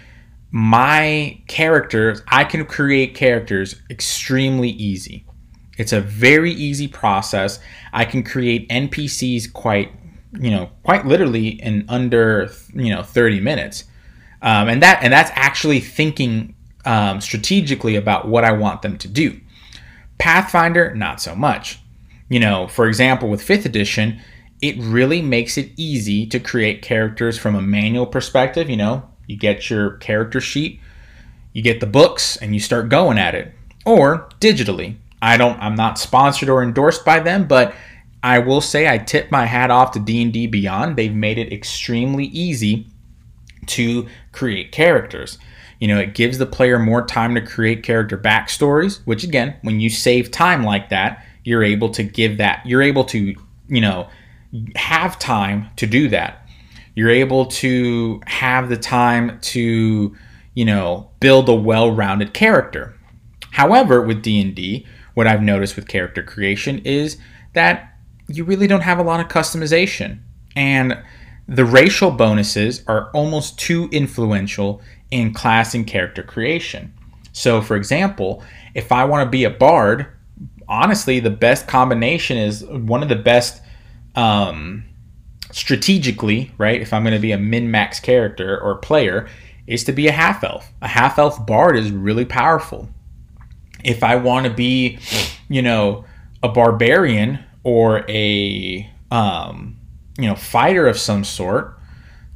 my 0.57 1.39
characters, 1.49 2.23
I 2.29 2.45
can 2.45 2.65
create 2.65 3.15
characters 3.15 3.77
extremely 3.91 4.71
easy. 4.71 5.27
It's 5.77 5.93
a 5.93 6.01
very 6.01 6.51
easy 6.51 6.89
process. 6.89 7.59
I 7.93 8.07
can 8.07 8.23
create 8.23 8.67
NPCs 8.71 9.53
quite, 9.53 9.93
you 10.33 10.51
know, 10.51 10.71
quite 10.83 11.05
literally 11.05 11.49
in 11.49 11.85
under, 11.91 12.51
you 12.73 12.89
know, 12.89 13.03
30 13.03 13.41
minutes. 13.41 13.85
Um, 14.41 14.71
and 14.71 14.83
that 14.83 15.03
and 15.03 15.13
that's 15.13 15.31
actually 15.35 15.81
thinking 15.81 16.55
um, 16.87 17.21
strategically 17.21 17.97
about 17.97 18.27
what 18.27 18.43
I 18.43 18.53
want 18.53 18.81
them 18.81 18.97
to 18.97 19.09
do. 19.09 19.39
Pathfinder, 20.17 20.95
not 20.95 21.21
so 21.21 21.35
much. 21.35 21.81
You 22.31 22.41
know, 22.41 22.67
for 22.67 22.89
example, 22.89 23.29
with 23.29 23.43
fifth 23.43 23.67
edition, 23.67 24.23
it 24.63 24.77
really 24.79 25.21
makes 25.21 25.59
it 25.59 25.73
easy 25.77 26.27
to 26.29 26.41
create 26.41 26.81
characters 26.81 27.39
from 27.39 27.55
a 27.55 27.61
manual 27.61 28.07
perspective. 28.07 28.71
You 28.71 28.79
know, 28.79 29.11
you 29.27 29.37
get 29.37 29.71
your 29.71 29.93
character 29.93 30.41
sheet, 30.41 30.81
you 31.53 31.63
get 31.63 31.81
the 31.81 31.87
books, 31.87 32.37
and 32.37 32.55
you 32.55 32.61
start 32.61 32.89
going 32.89 33.19
at 33.19 33.35
it. 33.35 33.53
Or 33.85 34.29
digitally. 34.41 34.97
I 35.23 35.37
don't 35.37 35.59
I'm 35.61 35.75
not 35.75 35.99
sponsored 35.99 36.49
or 36.49 36.63
endorsed 36.63 37.05
by 37.05 37.21
them, 37.21 37.47
but 37.47 37.75
I 38.23 38.39
will 38.41 38.61
say 38.61 38.89
I 38.89 38.99
tip 38.99 39.31
my 39.31 39.47
hat 39.47 39.71
off 39.71 39.93
to 39.93 40.01
D&D 40.01 40.49
Beyond. 40.49 40.97
They've 40.97 41.15
made 41.15 41.39
it 41.39 41.53
extremely 41.53 42.27
easy 42.27 42.87
to 43.67 44.07
create 44.33 44.73
characters. 44.73 45.39
You 45.81 45.89
know, 45.89 45.99
it 45.99 46.15
gives 46.15 46.39
the 46.39 46.47
player 46.47 46.79
more 46.79 47.05
time 47.05 47.35
to 47.35 47.41
create 47.41 47.83
character 47.83 48.17
backstories, 48.17 49.01
which 49.05 49.25
again, 49.25 49.57
when 49.63 49.81
you 49.81 49.91
save 49.91 50.31
time 50.31 50.65
like 50.65 50.89
that, 50.89 51.25
you're 51.45 51.63
able 51.63 51.91
to 51.91 52.03
give 52.03 52.39
that, 52.39 52.65
you're 52.67 52.83
able 52.83 53.05
to, 53.05 53.35
you 53.69 53.81
know, 53.81 54.09
have 54.75 55.19
time 55.19 55.69
to 55.77 55.87
do 55.87 56.09
that 56.09 56.46
you're 56.97 57.11
able 57.11 57.47
to 57.47 58.21
have 58.27 58.69
the 58.69 58.77
time 58.77 59.39
to 59.41 60.17
you 60.55 60.65
know 60.65 61.09
build 61.21 61.49
a 61.49 61.55
well-rounded 61.55 62.35
character. 62.35 62.97
However 63.53 64.03
with 64.03 64.23
d&d 64.23 64.85
what 65.15 65.27
i've 65.27 65.43
noticed 65.43 65.77
with 65.77 65.87
character 65.87 66.23
creation 66.23 66.81
is 66.81 67.17
that 67.53 67.97
you 68.29 68.43
really 68.43 68.67
don't 68.67 68.83
have 68.83 68.99
a 68.99 69.03
lot 69.03 69.21
of 69.21 69.29
customization. 69.29 70.19
And 70.57 70.99
the 71.47 71.65
racial 71.65 72.11
bonuses 72.11 72.83
are 72.89 73.11
almost 73.13 73.57
too 73.59 73.89
influential 73.93 74.83
in 75.13 75.33
class 75.33 75.75
and 75.75 75.87
character 75.87 76.25
creation. 76.25 76.93
So 77.33 77.63
for 77.63 77.77
example 77.77 78.43
if 78.75 78.93
i 78.93 79.05
want 79.05 79.27
to 79.27 79.31
be 79.31 79.45
a 79.45 79.51
bard 79.51 80.07
honestly 80.69 81.21
the 81.21 81.31
best 81.31 81.67
combination 81.67 82.37
is 82.37 82.65
one 82.65 83.03
of 83.03 83.09
the 83.09 83.17
best 83.17 83.63
um, 84.15 84.85
strategically, 85.53 86.53
right, 86.59 86.81
if 86.81 86.93
I'm 86.93 87.03
going 87.03 87.15
to 87.15 87.21
be 87.21 87.33
a 87.33 87.39
min 87.39 87.71
max 87.71 88.01
character 88.01 88.61
or 88.61 88.77
player, 88.77 89.29
is 89.67 89.85
to 89.85 89.93
be 89.93 90.09
a 90.09 90.13
half 90.13 90.45
elf. 90.45 90.73
A 90.83 90.89
half 90.89 91.19
elf 91.19 91.45
bard 91.47 91.77
is 91.77 91.91
really 91.91 92.25
powerful. 92.25 92.89
If 93.85 94.03
I 94.03 94.17
want 94.17 94.47
to 94.47 94.53
be, 94.53 94.99
you 95.49 95.63
know, 95.63 96.05
a 96.43 96.49
barbarian 96.49 97.41
or 97.63 98.05
a 98.09 98.91
um, 99.11 99.77
you 100.19 100.29
know 100.29 100.35
fighter 100.35 100.87
of 100.87 100.99
some 100.99 101.25
sort, 101.25 101.79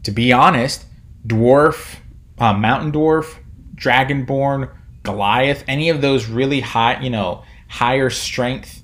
to 0.05 0.11
be 0.11 0.33
honest, 0.33 0.85
dwarf, 1.27 1.97
uh, 2.39 2.53
mountain 2.53 2.93
dwarf, 2.93 3.37
dragonborn, 3.75 4.71
Goliath, 5.03 5.65
any 5.67 5.89
of 5.89 6.01
those 6.01 6.27
really 6.27 6.61
high, 6.61 7.01
you 7.01 7.11
know, 7.11 7.45
higher 7.69 8.11
strength 8.11 8.83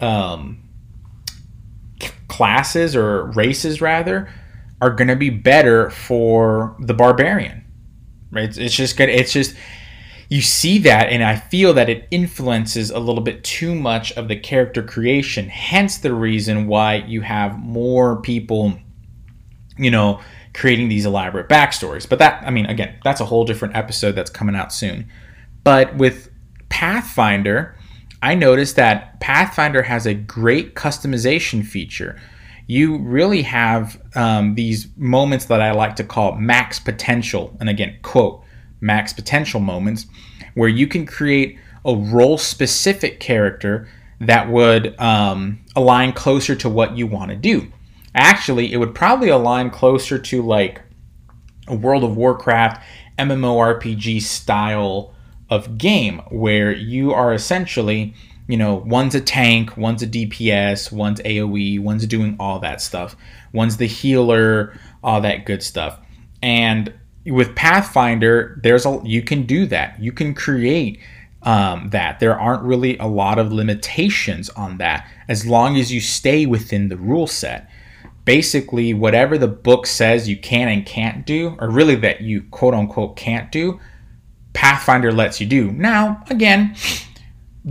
um, 0.00 0.61
classes 2.32 2.96
or 2.96 3.26
races 3.26 3.82
rather 3.82 4.32
are 4.80 4.90
going 4.90 5.08
to 5.08 5.16
be 5.16 5.28
better 5.28 5.90
for 5.90 6.74
the 6.80 6.94
barbarian. 6.94 7.62
Right? 8.30 8.44
It's, 8.44 8.56
it's 8.56 8.74
just 8.74 8.96
good. 8.96 9.10
It's 9.10 9.32
just 9.34 9.54
you 10.30 10.40
see 10.40 10.78
that, 10.78 11.10
and 11.10 11.22
I 11.22 11.36
feel 11.36 11.74
that 11.74 11.90
it 11.90 12.08
influences 12.10 12.90
a 12.90 12.98
little 12.98 13.20
bit 13.20 13.44
too 13.44 13.74
much 13.74 14.12
of 14.12 14.28
the 14.28 14.36
character 14.36 14.82
creation. 14.82 15.50
Hence 15.50 15.98
the 15.98 16.14
reason 16.14 16.68
why 16.68 17.04
you 17.06 17.20
have 17.20 17.58
more 17.58 18.22
people, 18.22 18.78
you 19.76 19.90
know, 19.90 20.20
creating 20.54 20.88
these 20.88 21.04
elaborate 21.04 21.50
backstories. 21.50 22.08
But 22.08 22.18
that, 22.20 22.42
I 22.46 22.50
mean, 22.50 22.64
again, 22.64 22.98
that's 23.04 23.20
a 23.20 23.26
whole 23.26 23.44
different 23.44 23.76
episode 23.76 24.12
that's 24.12 24.30
coming 24.30 24.56
out 24.56 24.72
soon. 24.72 25.06
But 25.64 25.96
with 25.96 26.30
Pathfinder, 26.70 27.76
I 28.22 28.36
noticed 28.36 28.76
that 28.76 29.18
Pathfinder 29.20 29.82
has 29.82 30.06
a 30.06 30.14
great 30.14 30.74
customization 30.74 31.66
feature. 31.66 32.20
You 32.68 32.98
really 32.98 33.42
have 33.42 34.00
um, 34.14 34.54
these 34.54 34.86
moments 34.96 35.46
that 35.46 35.60
I 35.60 35.72
like 35.72 35.96
to 35.96 36.04
call 36.04 36.36
max 36.36 36.78
potential, 36.78 37.56
and 37.58 37.68
again, 37.68 37.98
quote, 38.02 38.42
max 38.80 39.12
potential 39.12 39.58
moments, 39.58 40.06
where 40.54 40.68
you 40.68 40.86
can 40.86 41.04
create 41.04 41.58
a 41.84 41.94
role 41.94 42.38
specific 42.38 43.18
character 43.18 43.88
that 44.20 44.48
would 44.48 44.98
um, 45.00 45.58
align 45.74 46.12
closer 46.12 46.54
to 46.54 46.68
what 46.68 46.96
you 46.96 47.08
want 47.08 47.30
to 47.30 47.36
do. 47.36 47.66
Actually, 48.14 48.72
it 48.72 48.76
would 48.76 48.94
probably 48.94 49.30
align 49.30 49.68
closer 49.68 50.16
to 50.16 50.42
like 50.42 50.80
a 51.66 51.74
World 51.74 52.04
of 52.04 52.16
Warcraft 52.16 52.82
MMORPG 53.18 54.22
style 54.22 55.11
of 55.52 55.76
game 55.76 56.18
where 56.30 56.72
you 56.72 57.12
are 57.12 57.34
essentially, 57.34 58.14
you 58.48 58.56
know, 58.56 58.74
one's 58.74 59.14
a 59.14 59.20
tank, 59.20 59.76
one's 59.76 60.02
a 60.02 60.06
DPS, 60.06 60.90
one's 60.90 61.20
AoE, 61.20 61.78
one's 61.78 62.06
doing 62.06 62.36
all 62.40 62.58
that 62.60 62.80
stuff, 62.80 63.14
one's 63.52 63.76
the 63.76 63.86
healer, 63.86 64.74
all 65.04 65.20
that 65.20 65.44
good 65.44 65.62
stuff. 65.62 65.98
And 66.42 66.94
with 67.26 67.54
Pathfinder, 67.54 68.58
there's 68.62 68.86
a 68.86 69.00
you 69.04 69.20
can 69.20 69.44
do 69.44 69.66
that. 69.66 70.00
You 70.00 70.10
can 70.10 70.32
create 70.32 70.98
um, 71.42 71.90
that. 71.90 72.18
There 72.18 72.38
aren't 72.38 72.62
really 72.62 72.96
a 72.96 73.06
lot 73.06 73.38
of 73.38 73.52
limitations 73.52 74.48
on 74.50 74.78
that 74.78 75.06
as 75.28 75.46
long 75.46 75.76
as 75.76 75.92
you 75.92 76.00
stay 76.00 76.46
within 76.46 76.88
the 76.88 76.96
rule 76.96 77.26
set. 77.26 77.68
Basically, 78.24 78.94
whatever 78.94 79.36
the 79.36 79.48
book 79.48 79.86
says 79.86 80.28
you 80.28 80.36
can 80.36 80.68
and 80.68 80.86
can't 80.86 81.26
do, 81.26 81.56
or 81.60 81.68
really 81.68 81.96
that 81.96 82.22
you 82.22 82.42
quote 82.50 82.72
unquote 82.72 83.16
can't 83.16 83.52
do, 83.52 83.80
Pathfinder 84.52 85.12
lets 85.12 85.40
you 85.40 85.46
do. 85.46 85.70
Now, 85.72 86.22
again, 86.28 86.76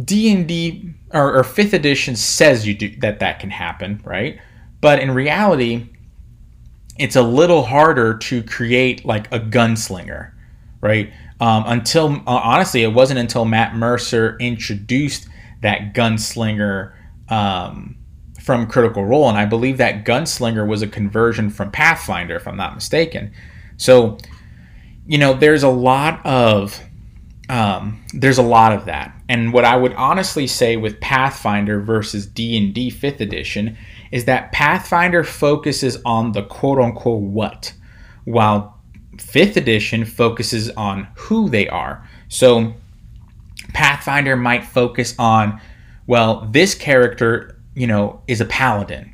D&D 0.04 0.94
or, 1.14 1.36
or 1.38 1.44
5th 1.44 1.74
edition 1.74 2.16
says 2.16 2.66
you 2.66 2.74
do 2.74 2.96
that 2.98 3.20
that 3.20 3.40
can 3.40 3.50
happen, 3.50 4.02
right? 4.04 4.40
But 4.80 5.00
in 5.00 5.12
reality, 5.12 5.90
it's 6.98 7.16
a 7.16 7.22
little 7.22 7.64
harder 7.64 8.18
to 8.18 8.44
create 8.44 9.06
like 9.06 9.32
a 9.32 9.40
gunslinger, 9.40 10.32
right? 10.82 11.12
Um, 11.40 11.64
until 11.68 12.14
uh, 12.28 12.42
honestly, 12.44 12.84
it 12.84 12.94
wasn't 12.94 13.20
until 13.20 13.46
Matt 13.46 13.76
Mercer 13.76 14.38
introduced 14.40 15.28
that 15.62 15.94
gunslinger 15.94 16.94
um, 17.30 17.98
from 18.42 18.68
Critical 18.68 19.06
Role, 19.06 19.30
and 19.30 19.38
I 19.38 19.46
believe 19.46 19.78
that 19.78 20.06
gunslinger 20.06 20.68
was 20.68 20.82
a 20.82 20.88
conversion 20.88 21.50
from 21.50 21.72
Pathfinder, 21.72 22.36
if 22.36 22.48
I'm 22.48 22.58
not 22.58 22.76
mistaken. 22.76 23.32
So 23.78 24.18
you 25.12 25.18
know, 25.18 25.34
there's 25.34 25.64
a 25.64 25.70
lot 25.70 26.26
of 26.26 26.80
um, 27.50 28.02
there's 28.14 28.38
a 28.38 28.44
lot 28.44 28.72
of 28.72 28.86
that. 28.86 29.14
And 29.28 29.52
what 29.52 29.66
I 29.66 29.76
would 29.76 29.92
honestly 29.96 30.48
say 30.48 30.78
with 30.78 31.02
Pathfinder 31.02 31.82
versus 31.82 32.26
D&D 32.26 32.90
5th 32.92 33.20
edition 33.20 33.76
is 34.14 34.24
that 34.24 34.54
Pathfinder 34.54 35.26
focuses 35.26 35.98
on 36.06 36.32
the 36.32 36.44
quote 36.44 36.80
unquote 36.80 37.24
what, 37.24 37.74
while 38.24 38.80
5th 39.18 39.58
edition 39.58 40.06
focuses 40.06 40.70
on 40.70 41.10
who 41.16 41.50
they 41.50 41.68
are. 41.68 42.08
So 42.30 42.74
Pathfinder 43.74 44.38
might 44.38 44.64
focus 44.64 45.14
on 45.20 45.60
well, 46.08 46.48
this 46.52 46.74
character, 46.74 47.60
you 47.76 47.86
know, 47.86 48.22
is 48.30 48.40
a 48.40 48.46
paladin. 48.46 49.12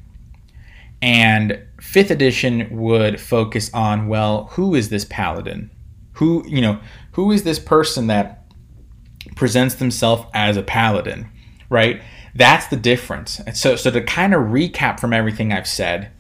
And 1.02 1.60
5th 1.78 2.12
edition 2.12 2.68
would 2.78 3.20
focus 3.20 3.74
on 3.74 4.08
well, 4.08 4.50
who 4.52 4.76
is 4.76 4.90
this 4.90 5.04
paladin? 5.04 5.72
Who, 6.18 6.44
you 6.48 6.62
know, 6.62 6.80
who 7.14 7.32
is 7.32 7.44
this 7.44 7.60
person 7.60 8.08
that 8.08 8.46
presents 9.36 9.76
themselves 9.76 10.26
as 10.34 10.58
a 10.58 10.64
paladin, 10.64 11.30
right? 11.70 12.02
That's 12.36 12.68
the 12.68 12.76
difference. 12.76 13.40
And 13.40 13.56
so, 13.56 13.76
so 13.76 13.92
to 13.92 14.02
kind 14.02 14.34
of 14.34 14.42
recap 14.44 15.00
from 15.00 15.14
everything 15.14 15.52
I've 15.52 15.68
said, 15.68 16.12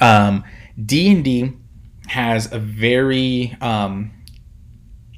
um, 0.00 0.44
D 0.84 1.10
and 1.10 1.24
D 1.24 1.52
has 2.08 2.52
a 2.52 2.58
very 2.58 3.56
um, 3.60 4.10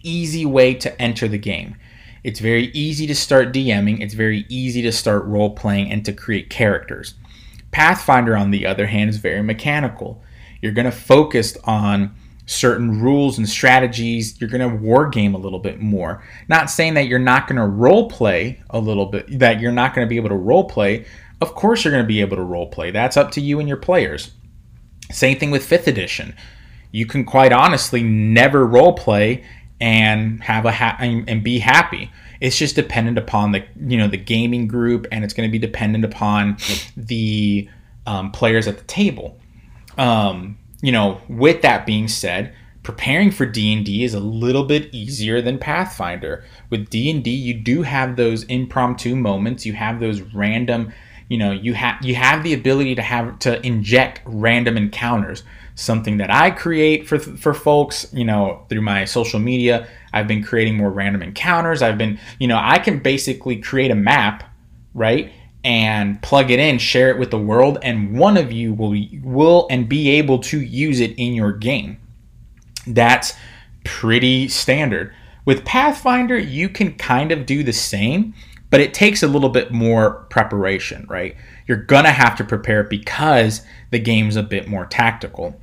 easy 0.02 0.44
way 0.44 0.74
to 0.74 1.00
enter 1.00 1.28
the 1.28 1.38
game. 1.38 1.76
It's 2.24 2.40
very 2.40 2.66
easy 2.66 3.06
to 3.06 3.14
start 3.14 3.52
DMing. 3.52 4.00
It's 4.00 4.14
very 4.14 4.44
easy 4.48 4.82
to 4.82 4.92
start 4.92 5.24
role 5.24 5.50
playing 5.50 5.90
and 5.90 6.04
to 6.04 6.12
create 6.12 6.50
characters. 6.50 7.14
Pathfinder, 7.70 8.36
on 8.36 8.50
the 8.50 8.66
other 8.66 8.86
hand, 8.86 9.10
is 9.10 9.16
very 9.16 9.42
mechanical. 9.42 10.22
You're 10.60 10.72
going 10.72 10.84
to 10.84 10.92
focus 10.92 11.56
on 11.64 12.14
certain 12.46 13.00
rules 13.00 13.38
and 13.38 13.48
strategies, 13.48 14.40
you're 14.40 14.50
going 14.50 14.68
to 14.68 14.76
war 14.76 15.08
game 15.08 15.34
a 15.34 15.38
little 15.38 15.58
bit 15.58 15.80
more. 15.80 16.22
Not 16.48 16.70
saying 16.70 16.94
that 16.94 17.06
you're 17.06 17.18
not 17.18 17.46
going 17.46 17.56
to 17.56 17.66
role 17.66 18.08
play 18.08 18.60
a 18.70 18.78
little 18.78 19.06
bit, 19.06 19.38
that 19.38 19.60
you're 19.60 19.72
not 19.72 19.94
going 19.94 20.06
to 20.06 20.08
be 20.08 20.16
able 20.16 20.30
to 20.30 20.36
role 20.36 20.64
play. 20.64 21.06
Of 21.40 21.54
course, 21.54 21.84
you're 21.84 21.92
going 21.92 22.04
to 22.04 22.08
be 22.08 22.20
able 22.20 22.36
to 22.36 22.42
role 22.42 22.68
play. 22.68 22.90
That's 22.90 23.16
up 23.16 23.30
to 23.32 23.40
you 23.40 23.60
and 23.60 23.68
your 23.68 23.78
players. 23.78 24.32
Same 25.10 25.38
thing 25.38 25.50
with 25.50 25.68
5th 25.68 25.86
edition. 25.86 26.34
You 26.90 27.06
can 27.06 27.24
quite 27.24 27.52
honestly 27.52 28.02
never 28.02 28.66
role 28.66 28.94
play 28.94 29.44
and 29.80 30.42
have 30.44 30.64
a 30.64 30.72
ha- 30.72 30.96
and 31.00 31.42
be 31.42 31.58
happy. 31.58 32.10
It's 32.40 32.56
just 32.56 32.76
dependent 32.76 33.18
upon 33.18 33.52
the 33.52 33.64
you 33.76 33.98
know 33.98 34.08
the 34.08 34.16
gaming 34.16 34.68
group, 34.68 35.06
and 35.10 35.24
it's 35.24 35.34
going 35.34 35.48
to 35.48 35.52
be 35.52 35.58
dependent 35.58 36.04
upon 36.04 36.56
the 36.96 37.68
um, 38.06 38.30
players 38.30 38.68
at 38.68 38.78
the 38.78 38.84
table. 38.84 39.40
Um, 39.98 40.58
you 40.82 40.92
know, 40.92 41.20
with 41.28 41.62
that 41.62 41.86
being 41.86 42.08
said, 42.08 42.54
preparing 42.82 43.30
for 43.30 43.46
D&D 43.46 44.04
is 44.04 44.12
a 44.12 44.20
little 44.20 44.64
bit 44.64 44.92
easier 44.92 45.40
than 45.40 45.58
Pathfinder. 45.58 46.44
With 46.68 46.90
D&D, 46.90 47.30
you 47.30 47.54
do 47.54 47.82
have 47.82 48.16
those 48.16 48.42
impromptu 48.44 49.16
moments, 49.16 49.64
you 49.64 49.72
have 49.72 50.00
those 50.00 50.20
random, 50.20 50.92
you 51.28 51.38
know, 51.38 51.52
you 51.52 51.72
have 51.72 52.04
you 52.04 52.14
have 52.14 52.42
the 52.42 52.52
ability 52.52 52.94
to 52.96 53.00
have 53.00 53.38
to 53.38 53.64
inject 53.66 54.20
random 54.26 54.76
encounters. 54.76 55.44
Something 55.74 56.18
that 56.18 56.30
I 56.30 56.50
create 56.50 57.08
for 57.08 57.18
for 57.18 57.54
folks, 57.54 58.12
you 58.12 58.24
know, 58.24 58.66
through 58.68 58.82
my 58.82 59.06
social 59.06 59.40
media, 59.40 59.88
I've 60.12 60.28
been 60.28 60.42
creating 60.44 60.76
more 60.76 60.90
random 60.90 61.22
encounters. 61.22 61.80
I've 61.80 61.96
been, 61.96 62.18
you 62.38 62.48
know, 62.48 62.60
I 62.60 62.78
can 62.78 62.98
basically 62.98 63.56
create 63.56 63.90
a 63.90 63.94
map, 63.94 64.44
right? 64.92 65.32
And 65.64 66.20
plug 66.22 66.50
it 66.50 66.58
in, 66.58 66.78
share 66.78 67.10
it 67.10 67.18
with 67.18 67.30
the 67.30 67.38
world, 67.38 67.78
and 67.82 68.18
one 68.18 68.36
of 68.36 68.50
you 68.50 68.74
will 68.74 68.96
will 69.22 69.66
and 69.70 69.88
be 69.88 70.10
able 70.10 70.38
to 70.38 70.60
use 70.60 71.00
it 71.00 71.12
in 71.16 71.34
your 71.34 71.52
game. 71.52 71.98
That's 72.86 73.34
pretty 73.84 74.48
standard. 74.48 75.14
With 75.44 75.64
Pathfinder, 75.64 76.38
you 76.38 76.68
can 76.68 76.94
kind 76.94 77.32
of 77.32 77.46
do 77.46 77.62
the 77.62 77.72
same, 77.72 78.34
but 78.70 78.80
it 78.80 78.94
takes 78.94 79.22
a 79.22 79.28
little 79.28 79.48
bit 79.48 79.72
more 79.72 80.26
preparation, 80.30 81.06
right? 81.08 81.36
You're 81.66 81.78
gonna 81.78 82.12
have 82.12 82.36
to 82.36 82.44
prepare 82.44 82.82
because 82.82 83.62
the 83.90 83.98
game's 83.98 84.36
a 84.36 84.42
bit 84.42 84.68
more 84.68 84.86
tactical. 84.86 85.60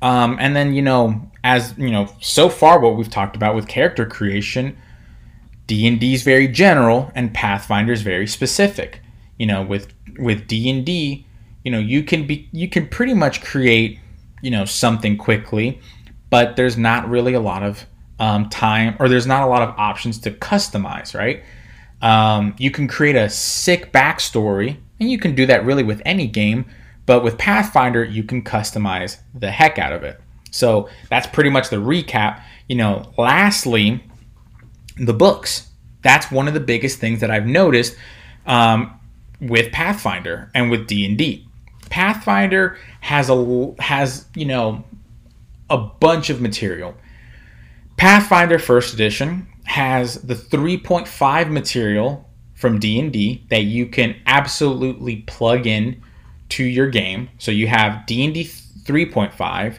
Um, 0.00 0.36
and 0.40 0.54
then, 0.54 0.74
you 0.74 0.82
know, 0.82 1.30
as 1.44 1.74
you 1.76 1.90
know, 1.90 2.08
so 2.20 2.48
far 2.48 2.78
what 2.78 2.96
we've 2.96 3.10
talked 3.10 3.36
about 3.36 3.54
with 3.54 3.68
character 3.68 4.06
creation, 4.06 4.76
D&D 5.66 6.14
is 6.14 6.22
very 6.22 6.48
general 6.48 7.10
and 7.14 7.34
Pathfinder 7.34 7.92
is 7.92 8.02
very 8.02 8.26
specific 8.26 9.00
you 9.38 9.46
know 9.46 9.62
with 9.62 9.92
with 10.18 10.46
d&d 10.46 11.26
you 11.64 11.70
know 11.70 11.78
you 11.78 12.02
can 12.02 12.26
be 12.26 12.48
you 12.52 12.68
can 12.68 12.88
pretty 12.88 13.14
much 13.14 13.42
create 13.42 13.98
you 14.42 14.50
know 14.50 14.64
something 14.64 15.16
quickly 15.16 15.80
but 16.30 16.56
there's 16.56 16.76
not 16.76 17.08
really 17.08 17.34
a 17.34 17.40
lot 17.40 17.62
of 17.62 17.86
um, 18.18 18.48
time 18.48 18.96
or 18.98 19.08
there's 19.08 19.26
not 19.26 19.42
a 19.42 19.46
lot 19.46 19.62
of 19.62 19.74
options 19.78 20.18
to 20.20 20.30
customize 20.30 21.14
right? 21.14 21.42
Um, 22.02 22.54
you 22.58 22.70
can 22.70 22.88
create 22.88 23.16
a 23.16 23.28
sick 23.30 23.92
backstory 23.92 24.76
and 25.00 25.10
you 25.10 25.18
can 25.18 25.34
do 25.34 25.46
that 25.46 25.64
really 25.64 25.82
with 25.82 26.02
any 26.04 26.26
game 26.26 26.66
but 27.04 27.22
with 27.22 27.38
pathfinder 27.38 28.04
you 28.04 28.22
can 28.22 28.42
customize 28.42 29.18
the 29.34 29.50
heck 29.50 29.78
out 29.78 29.92
of 29.92 30.02
it. 30.02 30.20
So 30.50 30.88
that's 31.10 31.26
pretty 31.26 31.50
much 31.50 31.70
the 31.70 31.76
recap. 31.76 32.42
You 32.68 32.76
know 32.76 33.12
lastly 33.16 34.02
the 34.98 35.14
books. 35.14 35.68
That's 36.02 36.30
one 36.30 36.48
of 36.48 36.54
the 36.54 36.60
biggest 36.60 37.00
things 37.00 37.20
that 37.20 37.30
i've 37.32 37.46
noticed 37.46 37.96
um, 38.46 38.95
with 39.40 39.72
Pathfinder 39.72 40.50
and 40.54 40.70
with 40.70 40.86
D&D. 40.86 41.46
Pathfinder 41.90 42.76
has 43.00 43.30
a 43.30 43.74
has, 43.78 44.26
you 44.34 44.44
know, 44.44 44.84
a 45.70 45.78
bunch 45.78 46.30
of 46.30 46.40
material. 46.40 46.94
Pathfinder 47.96 48.58
First 48.58 48.94
Edition 48.94 49.46
has 49.64 50.22
the 50.22 50.34
3.5 50.34 51.50
material 51.50 52.28
from 52.54 52.78
D&D 52.78 53.44
that 53.50 53.62
you 53.62 53.86
can 53.86 54.16
absolutely 54.26 55.16
plug 55.26 55.66
in 55.66 56.02
to 56.50 56.64
your 56.64 56.88
game. 56.88 57.28
So 57.38 57.50
you 57.50 57.66
have 57.66 58.06
D&D 58.06 58.44
3.5, 58.44 59.78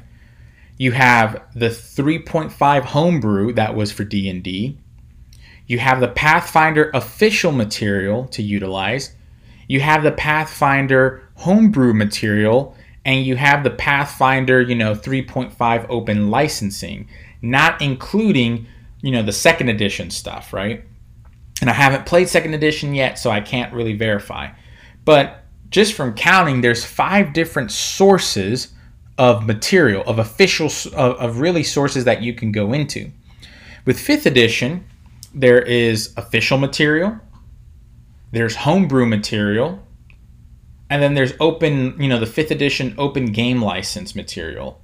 you 0.77 0.91
have 0.91 1.41
the 1.55 1.69
3.5 1.69 2.83
homebrew 2.83 3.53
that 3.53 3.75
was 3.75 3.91
for 3.91 4.03
D&D. 4.03 4.77
You 5.65 5.79
have 5.79 5.99
the 5.99 6.07
Pathfinder 6.07 6.91
official 6.93 7.51
material 7.51 8.25
to 8.27 8.43
utilize. 8.43 9.15
You 9.67 9.79
have 9.81 10.03
the 10.03 10.11
Pathfinder 10.11 11.29
homebrew 11.35 11.93
material 11.93 12.75
and 13.05 13.25
you 13.25 13.35
have 13.35 13.63
the 13.63 13.69
Pathfinder, 13.69 14.61
you 14.61 14.75
know, 14.75 14.93
3.5 14.93 15.85
open 15.89 16.29
licensing, 16.29 17.07
not 17.41 17.81
including, 17.81 18.67
you 19.01 19.11
know, 19.11 19.23
the 19.23 19.31
second 19.31 19.69
edition 19.69 20.09
stuff, 20.09 20.51
right? 20.51 20.83
And 21.61 21.69
I 21.69 21.73
haven't 21.73 22.05
played 22.05 22.29
second 22.29 22.53
edition 22.53 22.93
yet, 22.93 23.17
so 23.17 23.31
I 23.31 23.41
can't 23.41 23.73
really 23.73 23.95
verify. 23.95 24.49
But 25.05 25.43
just 25.69 25.93
from 25.93 26.15
counting, 26.15 26.61
there's 26.61 26.83
five 26.83 27.33
different 27.33 27.71
sources 27.71 28.73
of 29.17 29.45
material, 29.45 30.03
of 30.05 30.19
official, 30.19 30.67
of, 30.93 31.15
of 31.17 31.39
really 31.39 31.63
sources 31.63 32.03
that 32.05 32.21
you 32.21 32.33
can 32.33 32.51
go 32.51 32.73
into. 32.73 33.11
With 33.85 33.99
fifth 33.99 34.25
edition, 34.25 34.85
there 35.33 35.61
is 35.61 36.13
official 36.17 36.57
material, 36.57 37.19
there's 38.31 38.55
homebrew 38.55 39.05
material, 39.05 39.83
and 40.89 41.01
then 41.01 41.13
there's 41.13 41.33
open, 41.39 41.99
you 42.01 42.07
know, 42.07 42.19
the 42.19 42.25
fifth 42.25 42.51
edition 42.51 42.95
open 42.97 43.27
game 43.27 43.61
license 43.61 44.15
material, 44.15 44.81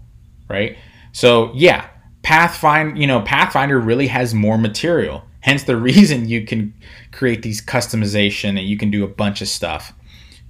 right? 0.49 0.77
So 1.12 1.51
yeah, 1.53 1.88
Pathfinder, 2.23 2.99
you 2.99 3.08
know, 3.08 3.21
Pathfinder 3.21 3.79
really 3.79 4.08
has 4.08 4.34
more 4.34 4.58
material. 4.58 5.23
Hence 5.41 5.63
the 5.63 5.77
reason 5.91 6.27
you 6.27 6.45
can 6.45 6.73
create 7.12 7.41
these 7.41 7.62
customization 7.62 8.49
and 8.49 8.62
you 8.62 8.77
can 8.77 8.91
do 8.91 9.03
a 9.03 9.08
bunch 9.08 9.41
of 9.41 9.47
stuff. 9.47 9.93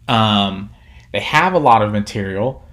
Um, 0.07 0.69
they 1.11 1.19
have 1.19 1.53
a 1.53 1.59
lot 1.59 1.81
of 1.81 1.91
material, 1.91 2.63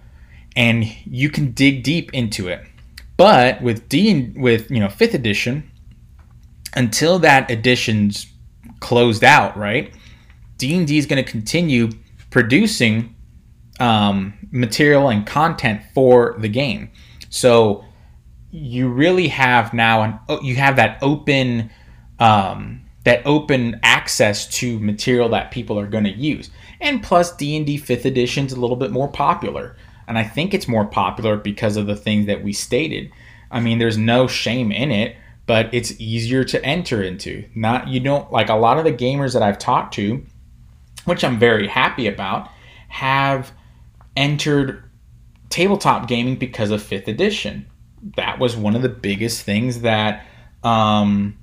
and 0.57 0.85
you 1.07 1.31
can 1.31 1.53
dig 1.53 1.83
deep 1.83 2.13
into 2.13 2.49
it. 2.49 2.65
But 3.17 3.61
with 3.63 3.89
D 3.89 4.33
with 4.35 4.71
you 4.71 4.81
know 4.81 4.89
fifth 4.89 5.15
edition, 5.15 5.71
until 6.75 7.19
that 7.21 7.51
edition's 7.51 8.27
closed 8.81 9.23
out, 9.23 9.57
right? 9.57 9.93
D 10.61 10.77
and 10.77 10.87
D 10.87 10.99
is 10.99 11.07
going 11.07 11.23
to 11.23 11.29
continue 11.29 11.91
producing 12.31 13.17
um, 13.81 14.35
material 14.53 15.09
and 15.09 15.27
content 15.27 15.83
for 15.95 16.37
the 16.39 16.49
game. 16.49 16.91
So 17.31 17.85
you 18.51 18.89
really 18.89 19.29
have 19.29 19.73
now 19.73 20.03
an 20.03 20.43
you 20.43 20.57
have 20.57 20.77
that 20.77 20.99
open 21.03 21.71
um, 22.19 22.83
that 23.05 23.23
open 23.25 23.81
access 23.83 24.47
to 24.59 24.79
material 24.81 25.31
that 25.31 25.51
people 25.51 25.79
are 25.79 25.87
going 25.87 26.05
to 26.05 26.11
use. 26.11 26.51
And 26.81 27.03
plus 27.03 27.35
D&D 27.35 27.79
5th 27.79 28.05
edition 28.05 28.45
is 28.45 28.53
a 28.53 28.61
little 28.61 28.77
bit 28.77 28.91
more 28.91 29.09
popular. 29.09 29.77
And 30.07 30.19
I 30.19 30.25
think 30.25 30.53
it's 30.53 30.69
more 30.69 30.85
popular 30.85 31.37
because 31.37 31.79
of 31.79 31.87
the 31.87 31.97
things 31.97 32.27
that 32.27 32.43
we 32.45 32.53
stated. 32.53 33.11
I 33.51 33.61
mean, 33.61 33.79
there's 33.79 33.97
no 33.97 34.27
shame 34.27 34.71
in 34.71 34.91
it, 34.91 35.17
but 35.47 35.73
it's 35.73 35.99
easier 35.99 36.45
to 36.45 36.63
enter 36.63 37.03
into. 37.03 37.49
Not 37.55 37.89
you 37.89 38.01
don't 38.01 38.31
like 38.31 38.51
a 38.51 38.55
lot 38.55 38.79
of 38.79 38.85
the 38.85 38.93
gamers 38.93 39.33
that 39.33 39.43
I've 39.43 39.59
talked 39.59 39.95
to 39.95 40.25
which 41.05 41.25
I'm 41.25 41.39
very 41.39 41.67
happy 41.67 42.07
about, 42.07 42.49
have 42.89 43.53
entered 44.17 44.85
tabletop 45.49 46.09
gaming 46.09 46.37
because 46.37 46.71
of 46.71 46.83
fifth 46.83 47.09
edition. 47.09 47.67
That 48.17 48.39
was 48.39 48.57
one 48.57 48.75
of 48.75 48.83
the 48.83 48.89
biggest 48.89 49.43
things 49.43 49.83
that 49.83 50.25
um, 50.63 51.39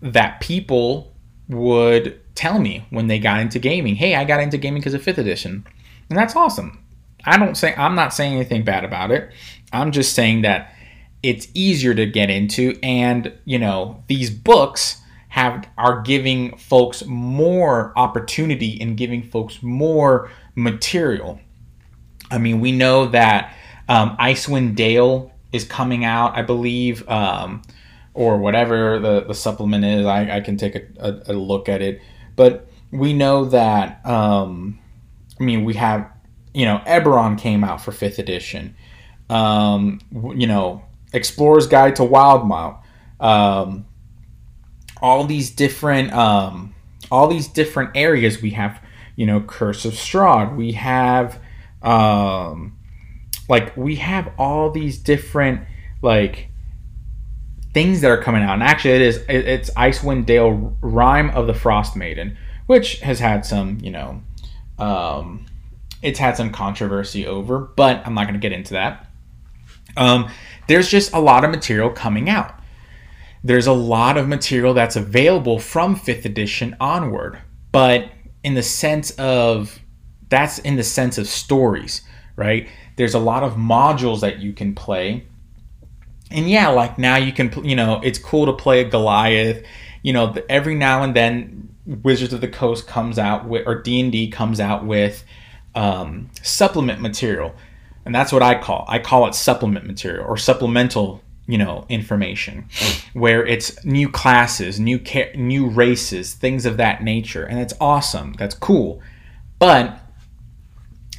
that 0.00 0.40
people 0.40 1.14
would 1.48 2.20
tell 2.34 2.58
me 2.58 2.86
when 2.90 3.06
they 3.06 3.18
got 3.18 3.40
into 3.40 3.58
gaming. 3.58 3.94
Hey, 3.96 4.14
I 4.14 4.24
got 4.24 4.40
into 4.40 4.58
gaming 4.58 4.80
because 4.80 4.94
of 4.94 5.02
fifth 5.02 5.18
edition, 5.18 5.66
and 6.08 6.18
that's 6.18 6.36
awesome. 6.36 6.82
I 7.24 7.36
don't 7.38 7.56
say 7.56 7.74
I'm 7.76 7.94
not 7.94 8.14
saying 8.14 8.34
anything 8.34 8.64
bad 8.64 8.84
about 8.84 9.10
it. 9.10 9.30
I'm 9.72 9.92
just 9.92 10.14
saying 10.14 10.42
that 10.42 10.74
it's 11.22 11.48
easier 11.54 11.94
to 11.94 12.06
get 12.06 12.30
into, 12.30 12.78
and 12.82 13.32
you 13.44 13.58
know 13.58 14.02
these 14.06 14.30
books 14.30 15.00
have 15.34 15.68
are 15.76 16.00
giving 16.02 16.56
folks 16.56 17.04
more 17.06 17.92
opportunity 17.96 18.80
and 18.80 18.96
giving 18.96 19.20
folks 19.20 19.60
more 19.64 20.30
material. 20.54 21.40
I 22.30 22.38
mean, 22.38 22.60
we 22.60 22.70
know 22.70 23.06
that 23.06 23.52
um, 23.88 24.16
Icewind 24.16 24.76
Dale 24.76 25.32
is 25.50 25.64
coming 25.64 26.04
out, 26.04 26.36
I 26.36 26.42
believe, 26.42 27.08
um, 27.08 27.62
or 28.14 28.38
whatever 28.38 29.00
the, 29.00 29.24
the 29.24 29.34
supplement 29.34 29.84
is. 29.84 30.06
I, 30.06 30.36
I 30.36 30.40
can 30.40 30.56
take 30.56 30.76
a, 30.76 30.82
a, 31.00 31.32
a 31.32 31.34
look 31.34 31.68
at 31.68 31.82
it. 31.82 32.00
But 32.36 32.68
we 32.92 33.12
know 33.12 33.46
that, 33.46 34.06
um, 34.06 34.78
I 35.40 35.42
mean, 35.42 35.64
we 35.64 35.74
have, 35.74 36.08
you 36.52 36.64
know, 36.64 36.80
Eberron 36.86 37.36
came 37.36 37.64
out 37.64 37.80
for 37.80 37.90
5th 37.90 38.20
edition. 38.20 38.76
Um, 39.28 39.98
you 40.12 40.46
know, 40.46 40.84
Explorer's 41.12 41.66
Guide 41.66 41.96
to 41.96 42.02
Wildemount. 42.02 42.78
Um, 43.18 43.86
all 45.04 45.24
these 45.24 45.50
different 45.50 46.14
um, 46.14 46.74
all 47.12 47.28
these 47.28 47.46
different 47.46 47.90
areas. 47.94 48.40
We 48.40 48.50
have 48.50 48.80
you 49.16 49.26
know 49.26 49.42
Curse 49.42 49.84
of 49.84 49.92
Strahd. 49.92 50.56
We 50.56 50.72
have 50.72 51.38
um, 51.82 52.78
like 53.46 53.76
we 53.76 53.96
have 53.96 54.32
all 54.38 54.70
these 54.70 54.96
different 54.96 55.60
like 56.00 56.48
things 57.74 58.00
that 58.00 58.10
are 58.10 58.22
coming 58.22 58.42
out. 58.42 58.54
And 58.54 58.62
actually, 58.62 58.94
it 58.94 59.02
is 59.02 59.24
it's 59.28 59.70
Icewind 59.70 60.24
Dale 60.24 60.74
Rime 60.80 61.28
of 61.30 61.46
the 61.46 61.54
Frost 61.54 61.96
Maiden, 61.96 62.38
which 62.66 63.00
has 63.00 63.20
had 63.20 63.44
some 63.44 63.78
you 63.82 63.90
know 63.90 64.22
um, 64.78 65.44
it's 66.00 66.18
had 66.18 66.38
some 66.38 66.50
controversy 66.50 67.26
over, 67.26 67.58
but 67.58 68.02
I'm 68.06 68.14
not 68.14 68.22
going 68.22 68.40
to 68.40 68.40
get 68.40 68.52
into 68.52 68.72
that. 68.72 69.06
Um, 69.98 70.30
there's 70.66 70.88
just 70.88 71.12
a 71.12 71.20
lot 71.20 71.44
of 71.44 71.50
material 71.50 71.90
coming 71.90 72.30
out 72.30 72.58
there's 73.44 73.66
a 73.66 73.72
lot 73.72 74.16
of 74.16 74.26
material 74.26 74.74
that's 74.74 74.96
available 74.96 75.58
from 75.58 75.94
5th 75.94 76.24
edition 76.24 76.76
onward 76.80 77.38
but 77.70 78.10
in 78.42 78.54
the 78.54 78.62
sense 78.62 79.10
of 79.12 79.78
that's 80.28 80.58
in 80.60 80.76
the 80.76 80.82
sense 80.82 81.18
of 81.18 81.28
stories 81.28 82.02
right? 82.36 82.68
There's 82.96 83.14
a 83.14 83.18
lot 83.18 83.42
of 83.42 83.54
modules 83.54 84.20
that 84.20 84.38
you 84.38 84.52
can 84.52 84.74
play. 84.74 85.26
And 86.30 86.48
yeah 86.48 86.68
like 86.68 86.98
now 86.98 87.16
you 87.16 87.32
can 87.32 87.64
you 87.64 87.76
know 87.76 88.00
it's 88.02 88.18
cool 88.18 88.46
to 88.46 88.52
play 88.52 88.80
a 88.80 88.88
goliath. 88.88 89.64
You 90.02 90.12
know 90.12 90.34
every 90.48 90.74
now 90.74 91.02
and 91.02 91.14
then 91.14 91.74
wizards 91.86 92.32
of 92.32 92.40
the 92.40 92.48
coast 92.48 92.86
comes 92.86 93.18
out 93.18 93.46
with 93.46 93.66
or 93.66 93.82
d&d 93.82 94.30
comes 94.30 94.58
out 94.58 94.86
with 94.86 95.24
um, 95.74 96.30
supplement 96.42 97.00
material. 97.00 97.54
And 98.06 98.14
that's 98.14 98.32
what 98.32 98.42
i 98.42 98.60
call 98.60 98.84
i 98.88 98.98
call 98.98 99.26
it 99.28 99.34
supplement 99.34 99.86
material 99.86 100.26
or 100.26 100.36
supplemental 100.36 101.22
you 101.46 101.58
know 101.58 101.84
information 101.88 102.66
where 103.12 103.46
it's 103.46 103.84
new 103.84 104.08
classes 104.08 104.80
new 104.80 104.98
ca- 104.98 105.32
new 105.34 105.68
races 105.68 106.34
things 106.34 106.66
of 106.66 106.76
that 106.78 107.02
nature. 107.02 107.44
And 107.44 107.58
it's 107.58 107.74
awesome. 107.80 108.34
That's 108.34 108.54
cool. 108.54 109.02
But 109.58 110.00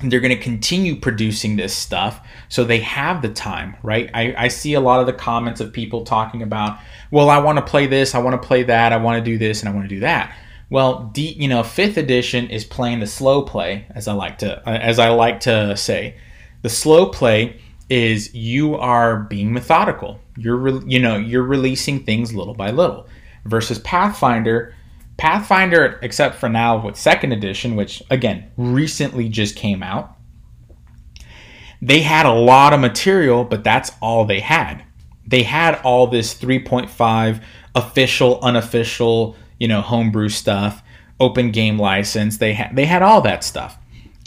they're 0.01 0.19
going 0.19 0.35
to 0.35 0.43
continue 0.43 0.95
producing 0.95 1.55
this 1.55 1.75
stuff 1.75 2.19
so 2.49 2.63
they 2.63 2.79
have 2.79 3.21
the 3.21 3.29
time 3.29 3.77
right? 3.81 4.09
I, 4.13 4.35
I 4.37 4.47
see 4.49 4.73
a 4.73 4.81
lot 4.81 4.99
of 4.99 5.05
the 5.05 5.13
comments 5.13 5.61
of 5.61 5.71
people 5.71 6.03
talking 6.03 6.41
about 6.41 6.79
well 7.11 7.29
i 7.29 7.37
want 7.37 7.57
to 7.57 7.65
play 7.65 7.87
this 7.87 8.13
i 8.13 8.19
want 8.19 8.39
to 8.39 8.47
play 8.47 8.63
that 8.63 8.91
i 8.91 8.97
want 8.97 9.23
to 9.23 9.31
do 9.31 9.37
this 9.37 9.61
and 9.61 9.69
i 9.69 9.73
want 9.73 9.87
to 9.87 9.95
do 9.95 10.01
that. 10.01 10.35
Well 10.69 11.11
D, 11.13 11.31
you 11.33 11.47
know 11.47 11.63
fifth 11.63 11.97
edition 11.97 12.49
is 12.49 12.65
playing 12.65 12.99
the 12.99 13.07
slow 13.07 13.43
play 13.43 13.85
as 13.91 14.07
i 14.07 14.13
like 14.13 14.39
to 14.39 14.67
uh, 14.67 14.73
as 14.73 14.99
i 14.99 15.09
like 15.09 15.41
to 15.41 15.77
say. 15.77 16.17
The 16.61 16.69
slow 16.69 17.09
play 17.09 17.61
is 17.89 18.33
you 18.33 18.75
are 18.75 19.21
being 19.23 19.53
methodical. 19.53 20.19
You're 20.37 20.57
re- 20.57 20.83
you 20.85 20.99
know 20.99 21.17
you're 21.17 21.43
releasing 21.43 22.03
things 22.03 22.33
little 22.33 22.55
by 22.55 22.71
little. 22.71 23.07
Versus 23.45 23.77
Pathfinder, 23.79 24.73
Pathfinder, 25.17 25.99
except 26.01 26.35
for 26.35 26.49
now 26.49 26.83
with 26.83 26.95
second 26.95 27.31
edition, 27.31 27.75
which 27.75 28.01
again 28.09 28.51
recently 28.57 29.29
just 29.29 29.55
came 29.55 29.83
out, 29.83 30.17
they 31.81 32.01
had 32.01 32.25
a 32.25 32.33
lot 32.33 32.73
of 32.73 32.79
material, 32.79 33.43
but 33.43 33.63
that's 33.63 33.91
all 34.01 34.25
they 34.25 34.39
had. 34.39 34.83
They 35.27 35.43
had 35.43 35.79
all 35.83 36.07
this 36.07 36.33
3.5 36.33 37.41
official, 37.75 38.39
unofficial, 38.41 39.35
you 39.59 39.67
know, 39.67 39.81
homebrew 39.81 40.29
stuff, 40.29 40.81
open 41.19 41.51
game 41.51 41.77
license. 41.77 42.37
They 42.37 42.53
had 42.53 42.75
they 42.75 42.85
had 42.85 43.01
all 43.03 43.21
that 43.21 43.43
stuff, 43.43 43.77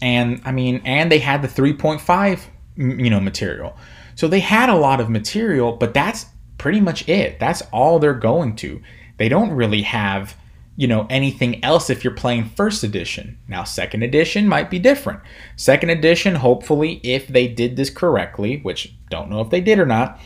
and 0.01 0.41
I 0.45 0.53
mean, 0.53 0.81
and 0.85 1.11
they 1.11 1.19
had 1.19 1.43
the 1.43 1.49
3.5 1.49 2.41
you 2.79 3.11
know 3.11 3.21
material. 3.21 3.77
So 4.15 4.29
they 4.29 4.41
had 4.41 4.69
a 4.69 4.77
lot 4.77 5.01
of 5.01 5.11
material, 5.11 5.73
but 5.73 5.95
that's 5.95 6.27
pretty 6.57 6.81
much 6.81 7.09
it. 7.09 7.39
That's 7.39 7.63
all 7.73 7.99
they're 7.99 8.15
going 8.15 8.57
to. 8.57 8.81
They 9.17 9.29
don't 9.29 9.51
really 9.51 9.83
have 9.83 10.37
you 10.77 10.87
know 10.87 11.07
anything 11.11 11.63
else 11.65 11.91
if 11.91 12.05
you're 12.05 12.15
playing 12.15 12.45
first 12.51 12.85
edition. 12.85 13.39
Now 13.49 13.65
second 13.65 14.05
edition 14.05 14.49
might 14.49 14.71
be 14.71 14.79
different. 14.79 15.21
Second 15.57 15.91
edition 15.91 16.37
hopefully 16.37 17.01
if 17.03 17.27
they 17.29 17.49
did 17.49 17.77
this 17.77 17.91
correctly, 17.91 18.59
which 18.63 18.95
don't 19.11 19.29
know 19.29 19.41
if 19.41 19.51
they 19.51 19.61
did 19.61 19.79
or 19.79 19.87
not, 19.87 20.21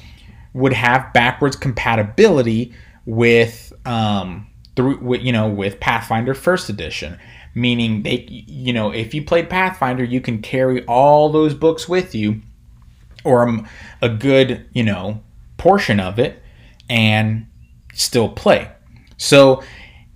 would 0.53 0.75
have 0.75 1.13
backwards 1.15 1.57
compatibility 1.57 2.75
with 3.07 3.73
um 3.87 4.47
through 4.77 5.17
you 5.17 5.33
know 5.33 5.49
with 5.49 5.81
Pathfinder 5.81 6.35
first 6.35 6.69
edition 6.69 7.19
meaning 7.55 8.03
they 8.03 8.27
you 8.29 8.73
know 8.73 8.91
if 8.91 9.15
you 9.15 9.23
played 9.25 9.51
Pathfinder 9.51 10.05
you 10.05 10.21
can 10.21 10.41
carry 10.41 10.85
all 10.87 11.29
those 11.29 11.55
books 11.55 11.89
with 11.89 12.15
you 12.15 12.41
or 13.25 13.65
a 14.01 14.09
good 14.09 14.67
you 14.73 14.83
know 14.83 15.23
portion 15.57 16.01
of 16.01 16.19
it 16.19 16.43
and 16.89 17.47
still 17.95 18.29
play. 18.29 18.71
So 19.17 19.63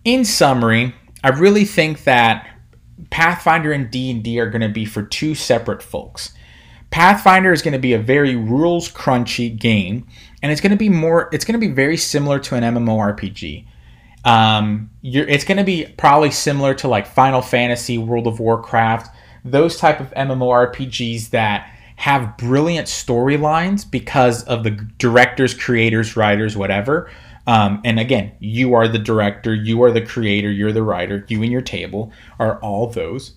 in 0.05 0.25
summary, 0.25 0.95
I 1.23 1.29
really 1.29 1.65
think 1.65 2.05
that 2.05 2.49
Pathfinder 3.11 3.73
and 3.73 3.91
D&D 3.91 4.41
are 4.41 4.51
going 4.51 4.63
to 4.63 4.69
be 4.69 4.85
for 4.85 5.03
two 5.03 5.35
separate 5.35 5.83
folks. 5.83 6.33
Pathfinder 6.91 7.53
is 7.53 7.63
going 7.63 7.73
to 7.73 7.79
be 7.79 7.93
a 7.93 7.99
very 7.99 8.37
rules 8.37 8.91
crunchy 8.91 9.57
game 9.57 10.07
and 10.43 10.51
it's 10.51 10.61
going 10.61 10.71
to 10.71 10.77
be 10.77 10.89
more 10.89 11.29
it's 11.33 11.45
going 11.45 11.59
to 11.61 11.67
be 11.67 11.73
very 11.73 11.97
similar 11.97 12.39
to 12.41 12.55
an 12.55 12.63
MMORPG. 12.63 13.67
Um, 14.27 14.91
it's 15.05 15.45
going 15.45 15.57
to 15.57 15.65
be 15.65 15.87
probably 15.97 16.33
similar 16.33 16.75
to 16.75 16.89
like 16.89 17.07
Final 17.07 17.41
Fantasy, 17.41 17.97
World 17.97 18.27
of 18.27 18.41
Warcraft, 18.41 19.15
those 19.45 19.79
type 19.79 20.01
of 20.01 20.11
MMORPGs 20.15 21.31
that 21.31 21.73
have 21.95 22.37
brilliant 22.37 22.89
storylines 22.89 23.89
because 23.89 24.43
of 24.45 24.65
the 24.65 24.73
directors, 24.99 25.55
creators, 25.55 26.17
writers, 26.17 26.57
whatever. 26.57 27.09
Um, 27.47 27.81
and 27.85 28.01
again, 28.01 28.33
you 28.41 28.75
are 28.75 28.89
the 28.89 28.99
director, 28.99 29.55
you 29.55 29.83
are 29.85 29.93
the 29.93 30.05
creator, 30.05 30.51
you're 30.51 30.73
the 30.73 30.83
writer, 30.83 31.25
you 31.29 31.43
and 31.43 31.53
your 31.53 31.63
table 31.63 32.13
are 32.41 32.59
all 32.59 32.89
those. 32.89 33.37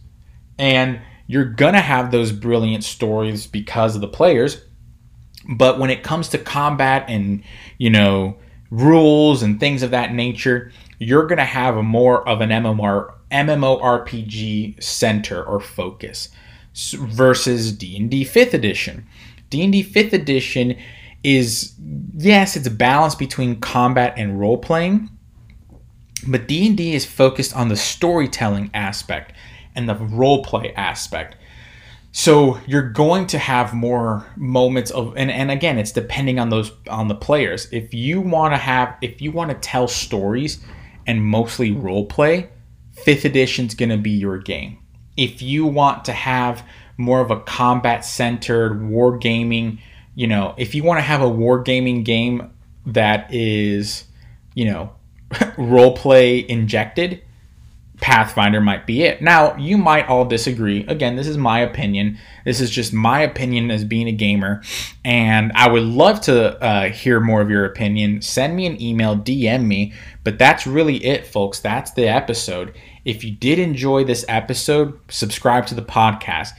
And 0.57 0.99
you're 1.27 1.45
going 1.45 1.75
to 1.75 1.81
have 1.81 2.09
those 2.09 2.31
brilliant 2.31 2.83
stories 2.83 3.45
because 3.45 3.93
of 3.93 4.01
the 4.01 4.07
players. 4.07 4.65
But 5.47 5.77
when 5.77 5.91
it 5.91 6.01
comes 6.01 6.29
to 6.29 6.39
combat 6.39 7.05
and, 7.07 7.43
you 7.77 7.91
know, 7.91 8.37
rules 8.71 9.41
and 9.41 9.59
things 9.59 9.83
of 9.83 9.91
that 9.91 10.13
nature, 10.13 10.71
you're 10.99 11.27
going 11.27 11.37
to 11.37 11.45
have 11.45 11.75
more 11.77 12.27
of 12.27 12.41
an 12.41 12.49
MMR, 12.49 13.13
MMORPG 13.31 14.81
center 14.83 15.43
or 15.43 15.59
focus 15.59 16.29
versus 16.93 17.71
D&D 17.71 18.25
5th 18.25 18.53
edition. 18.53 19.07
D&D 19.49 19.83
5th 19.83 20.13
edition 20.13 20.77
is 21.23 21.73
yes, 22.15 22.55
it's 22.55 22.67
a 22.67 22.71
balance 22.71 23.15
between 23.15 23.59
combat 23.59 24.13
and 24.17 24.39
role 24.39 24.57
playing, 24.57 25.09
but 26.27 26.47
D&D 26.47 26.93
is 26.93 27.05
focused 27.05 27.55
on 27.55 27.67
the 27.69 27.75
storytelling 27.75 28.69
aspect 28.73 29.33
and 29.75 29.87
the 29.87 29.95
role 29.95 30.43
play 30.43 30.73
aspect. 30.75 31.35
So 32.11 32.59
you're 32.65 32.89
going 32.89 33.27
to 33.27 33.37
have 33.37 33.73
more 33.73 34.25
moments 34.35 34.89
of 34.91 35.15
and, 35.15 35.29
and 35.29 35.51
again 35.51 35.77
it's 35.77 35.91
depending 35.91 36.39
on 36.39 36.49
those 36.49 36.71
on 36.89 37.07
the 37.07 37.15
players. 37.15 37.67
If 37.71 37.93
you 37.93 38.19
want 38.21 38.53
to 38.53 38.57
have 38.57 38.97
if 39.01 39.21
you 39.21 39.31
want 39.31 39.51
to 39.51 39.57
tell 39.57 39.87
stories 39.87 40.63
and 41.05 41.23
mostly 41.23 41.71
role 41.71 42.05
play, 42.05 42.49
5th 43.05 43.25
edition's 43.25 43.75
going 43.75 43.89
to 43.89 43.97
be 43.97 44.11
your 44.11 44.37
game. 44.37 44.79
If 45.17 45.41
you 45.41 45.65
want 45.65 46.05
to 46.05 46.13
have 46.13 46.65
more 46.97 47.21
of 47.21 47.31
a 47.31 47.39
combat 47.41 48.03
centered 48.03 48.87
war 48.89 49.17
gaming 49.17 49.79
you 50.19 50.27
know, 50.27 50.53
if 50.57 50.75
you 50.75 50.83
want 50.83 50.97
to 50.97 51.03
have 51.03 51.21
a 51.21 51.29
wargaming 51.29 52.03
game 52.03 52.51
that 52.85 53.33
is, 53.33 54.03
you 54.53 54.65
know, 54.65 54.93
role 55.57 55.95
play 55.95 56.45
injected, 56.49 57.23
Pathfinder 58.01 58.61
might 58.61 58.87
be 58.87 59.03
it. 59.03 59.21
Now, 59.21 59.55
you 59.57 59.77
might 59.77 60.07
all 60.07 60.25
disagree. 60.25 60.85
Again, 60.87 61.15
this 61.15 61.27
is 61.27 61.37
my 61.37 61.59
opinion. 61.59 62.17
This 62.45 62.61
is 62.61 62.69
just 62.69 62.93
my 62.93 63.21
opinion 63.21 63.71
as 63.71 63.83
being 63.83 64.07
a 64.07 64.13
gamer. 64.13 64.61
And 65.03 65.51
I 65.53 65.69
would 65.69 65.83
love 65.83 66.21
to 66.21 66.61
uh, 66.63 66.89
hear 66.89 67.19
more 67.19 67.41
of 67.41 67.49
your 67.49 67.65
opinion. 67.65 68.21
Send 68.21 68.55
me 68.55 68.65
an 68.65 68.81
email, 68.81 69.17
DM 69.17 69.65
me. 69.65 69.93
But 70.23 70.39
that's 70.39 70.65
really 70.65 71.03
it, 71.05 71.27
folks. 71.27 71.59
That's 71.59 71.91
the 71.91 72.07
episode. 72.07 72.75
If 73.03 73.23
you 73.23 73.31
did 73.31 73.59
enjoy 73.59 74.05
this 74.05 74.23
episode, 74.27 74.99
subscribe 75.09 75.65
to 75.67 75.75
the 75.75 75.81
podcast. 75.81 76.49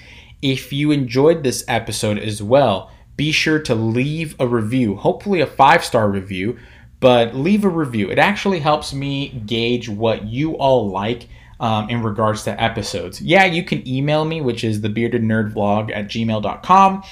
If 0.42 0.72
you 0.72 0.90
enjoyed 0.90 1.42
this 1.42 1.64
episode 1.68 2.18
as 2.18 2.42
well, 2.42 2.90
be 3.16 3.32
sure 3.32 3.58
to 3.58 3.74
leave 3.74 4.34
a 4.40 4.46
review, 4.46 4.96
hopefully 4.96 5.40
a 5.40 5.46
five 5.46 5.84
star 5.84 6.08
review, 6.08 6.58
but 7.00 7.34
leave 7.34 7.64
a 7.64 7.68
review. 7.68 8.10
It 8.10 8.18
actually 8.18 8.60
helps 8.60 8.92
me 8.92 9.28
gauge 9.46 9.88
what 9.88 10.26
you 10.26 10.52
all 10.56 10.90
like 10.90 11.28
um, 11.58 11.88
in 11.90 12.02
regards 12.02 12.44
to 12.44 12.62
episodes. 12.62 13.20
Yeah, 13.20 13.46
you 13.46 13.64
can 13.64 13.86
email 13.88 14.24
me, 14.24 14.40
which 14.40 14.64
is 14.64 14.80
thebeardednerdvlog 14.80 15.90
at 15.94 16.08
gmail.com. 16.08 17.02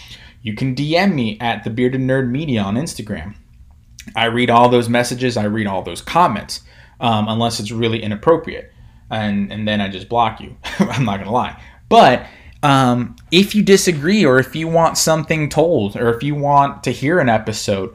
You 0.42 0.54
can 0.54 0.74
DM 0.74 1.14
me 1.14 1.38
at 1.40 1.64
the 1.64 1.70
bearded 1.70 2.00
nerd 2.00 2.30
media 2.30 2.62
on 2.62 2.76
Instagram. 2.76 3.34
I 4.14 4.26
read 4.26 4.48
all 4.48 4.68
those 4.68 4.88
messages, 4.88 5.36
I 5.36 5.44
read 5.44 5.66
all 5.66 5.82
those 5.82 6.00
comments, 6.00 6.62
um, 7.00 7.28
unless 7.28 7.60
it's 7.60 7.70
really 7.70 8.02
inappropriate. 8.02 8.72
And, 9.10 9.52
and 9.52 9.66
then 9.66 9.80
I 9.80 9.88
just 9.88 10.08
block 10.08 10.40
you. 10.40 10.56
I'm 10.78 11.04
not 11.04 11.16
going 11.16 11.26
to 11.26 11.32
lie. 11.32 11.62
But 11.88 12.26
um, 12.62 13.16
if 13.30 13.54
you 13.54 13.62
disagree 13.62 14.24
or 14.24 14.38
if 14.38 14.54
you 14.54 14.68
want 14.68 14.98
something 14.98 15.48
told 15.48 15.96
or 15.96 16.14
if 16.14 16.22
you 16.22 16.34
want 16.34 16.84
to 16.84 16.90
hear 16.90 17.18
an 17.18 17.28
episode, 17.28 17.94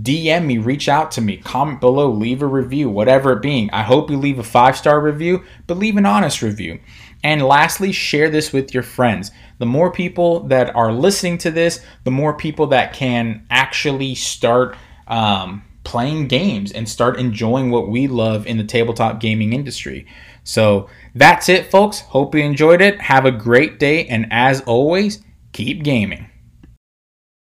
DM 0.00 0.46
me, 0.46 0.58
reach 0.58 0.88
out 0.88 1.12
to 1.12 1.20
me, 1.20 1.36
comment 1.36 1.80
below, 1.80 2.10
leave 2.10 2.42
a 2.42 2.46
review, 2.46 2.90
whatever 2.90 3.32
it 3.32 3.42
being. 3.42 3.70
I 3.70 3.82
hope 3.82 4.10
you 4.10 4.16
leave 4.16 4.38
a 4.38 4.44
five 4.44 4.76
star 4.76 5.00
review, 5.00 5.44
but 5.66 5.78
leave 5.78 5.96
an 5.96 6.06
honest 6.06 6.42
review. 6.42 6.80
And 7.22 7.42
lastly, 7.42 7.92
share 7.92 8.28
this 8.28 8.52
with 8.52 8.74
your 8.74 8.82
friends. 8.82 9.30
The 9.58 9.66
more 9.66 9.90
people 9.90 10.40
that 10.48 10.74
are 10.74 10.92
listening 10.92 11.38
to 11.38 11.50
this, 11.50 11.80
the 12.02 12.10
more 12.10 12.36
people 12.36 12.66
that 12.68 12.92
can 12.92 13.46
actually 13.50 14.14
start 14.14 14.76
um, 15.06 15.62
playing 15.84 16.28
games 16.28 16.72
and 16.72 16.88
start 16.88 17.18
enjoying 17.18 17.70
what 17.70 17.88
we 17.88 18.08
love 18.08 18.46
in 18.46 18.58
the 18.58 18.64
tabletop 18.64 19.20
gaming 19.20 19.52
industry. 19.52 20.06
So 20.42 20.90
that's 21.14 21.48
it, 21.48 21.70
folks. 21.70 22.00
Hope 22.00 22.34
you 22.34 22.42
enjoyed 22.42 22.82
it. 22.82 23.00
Have 23.00 23.24
a 23.24 23.30
great 23.30 23.78
day. 23.78 24.06
And 24.06 24.26
as 24.30 24.60
always, 24.62 25.22
keep 25.52 25.82
gaming. 25.82 26.28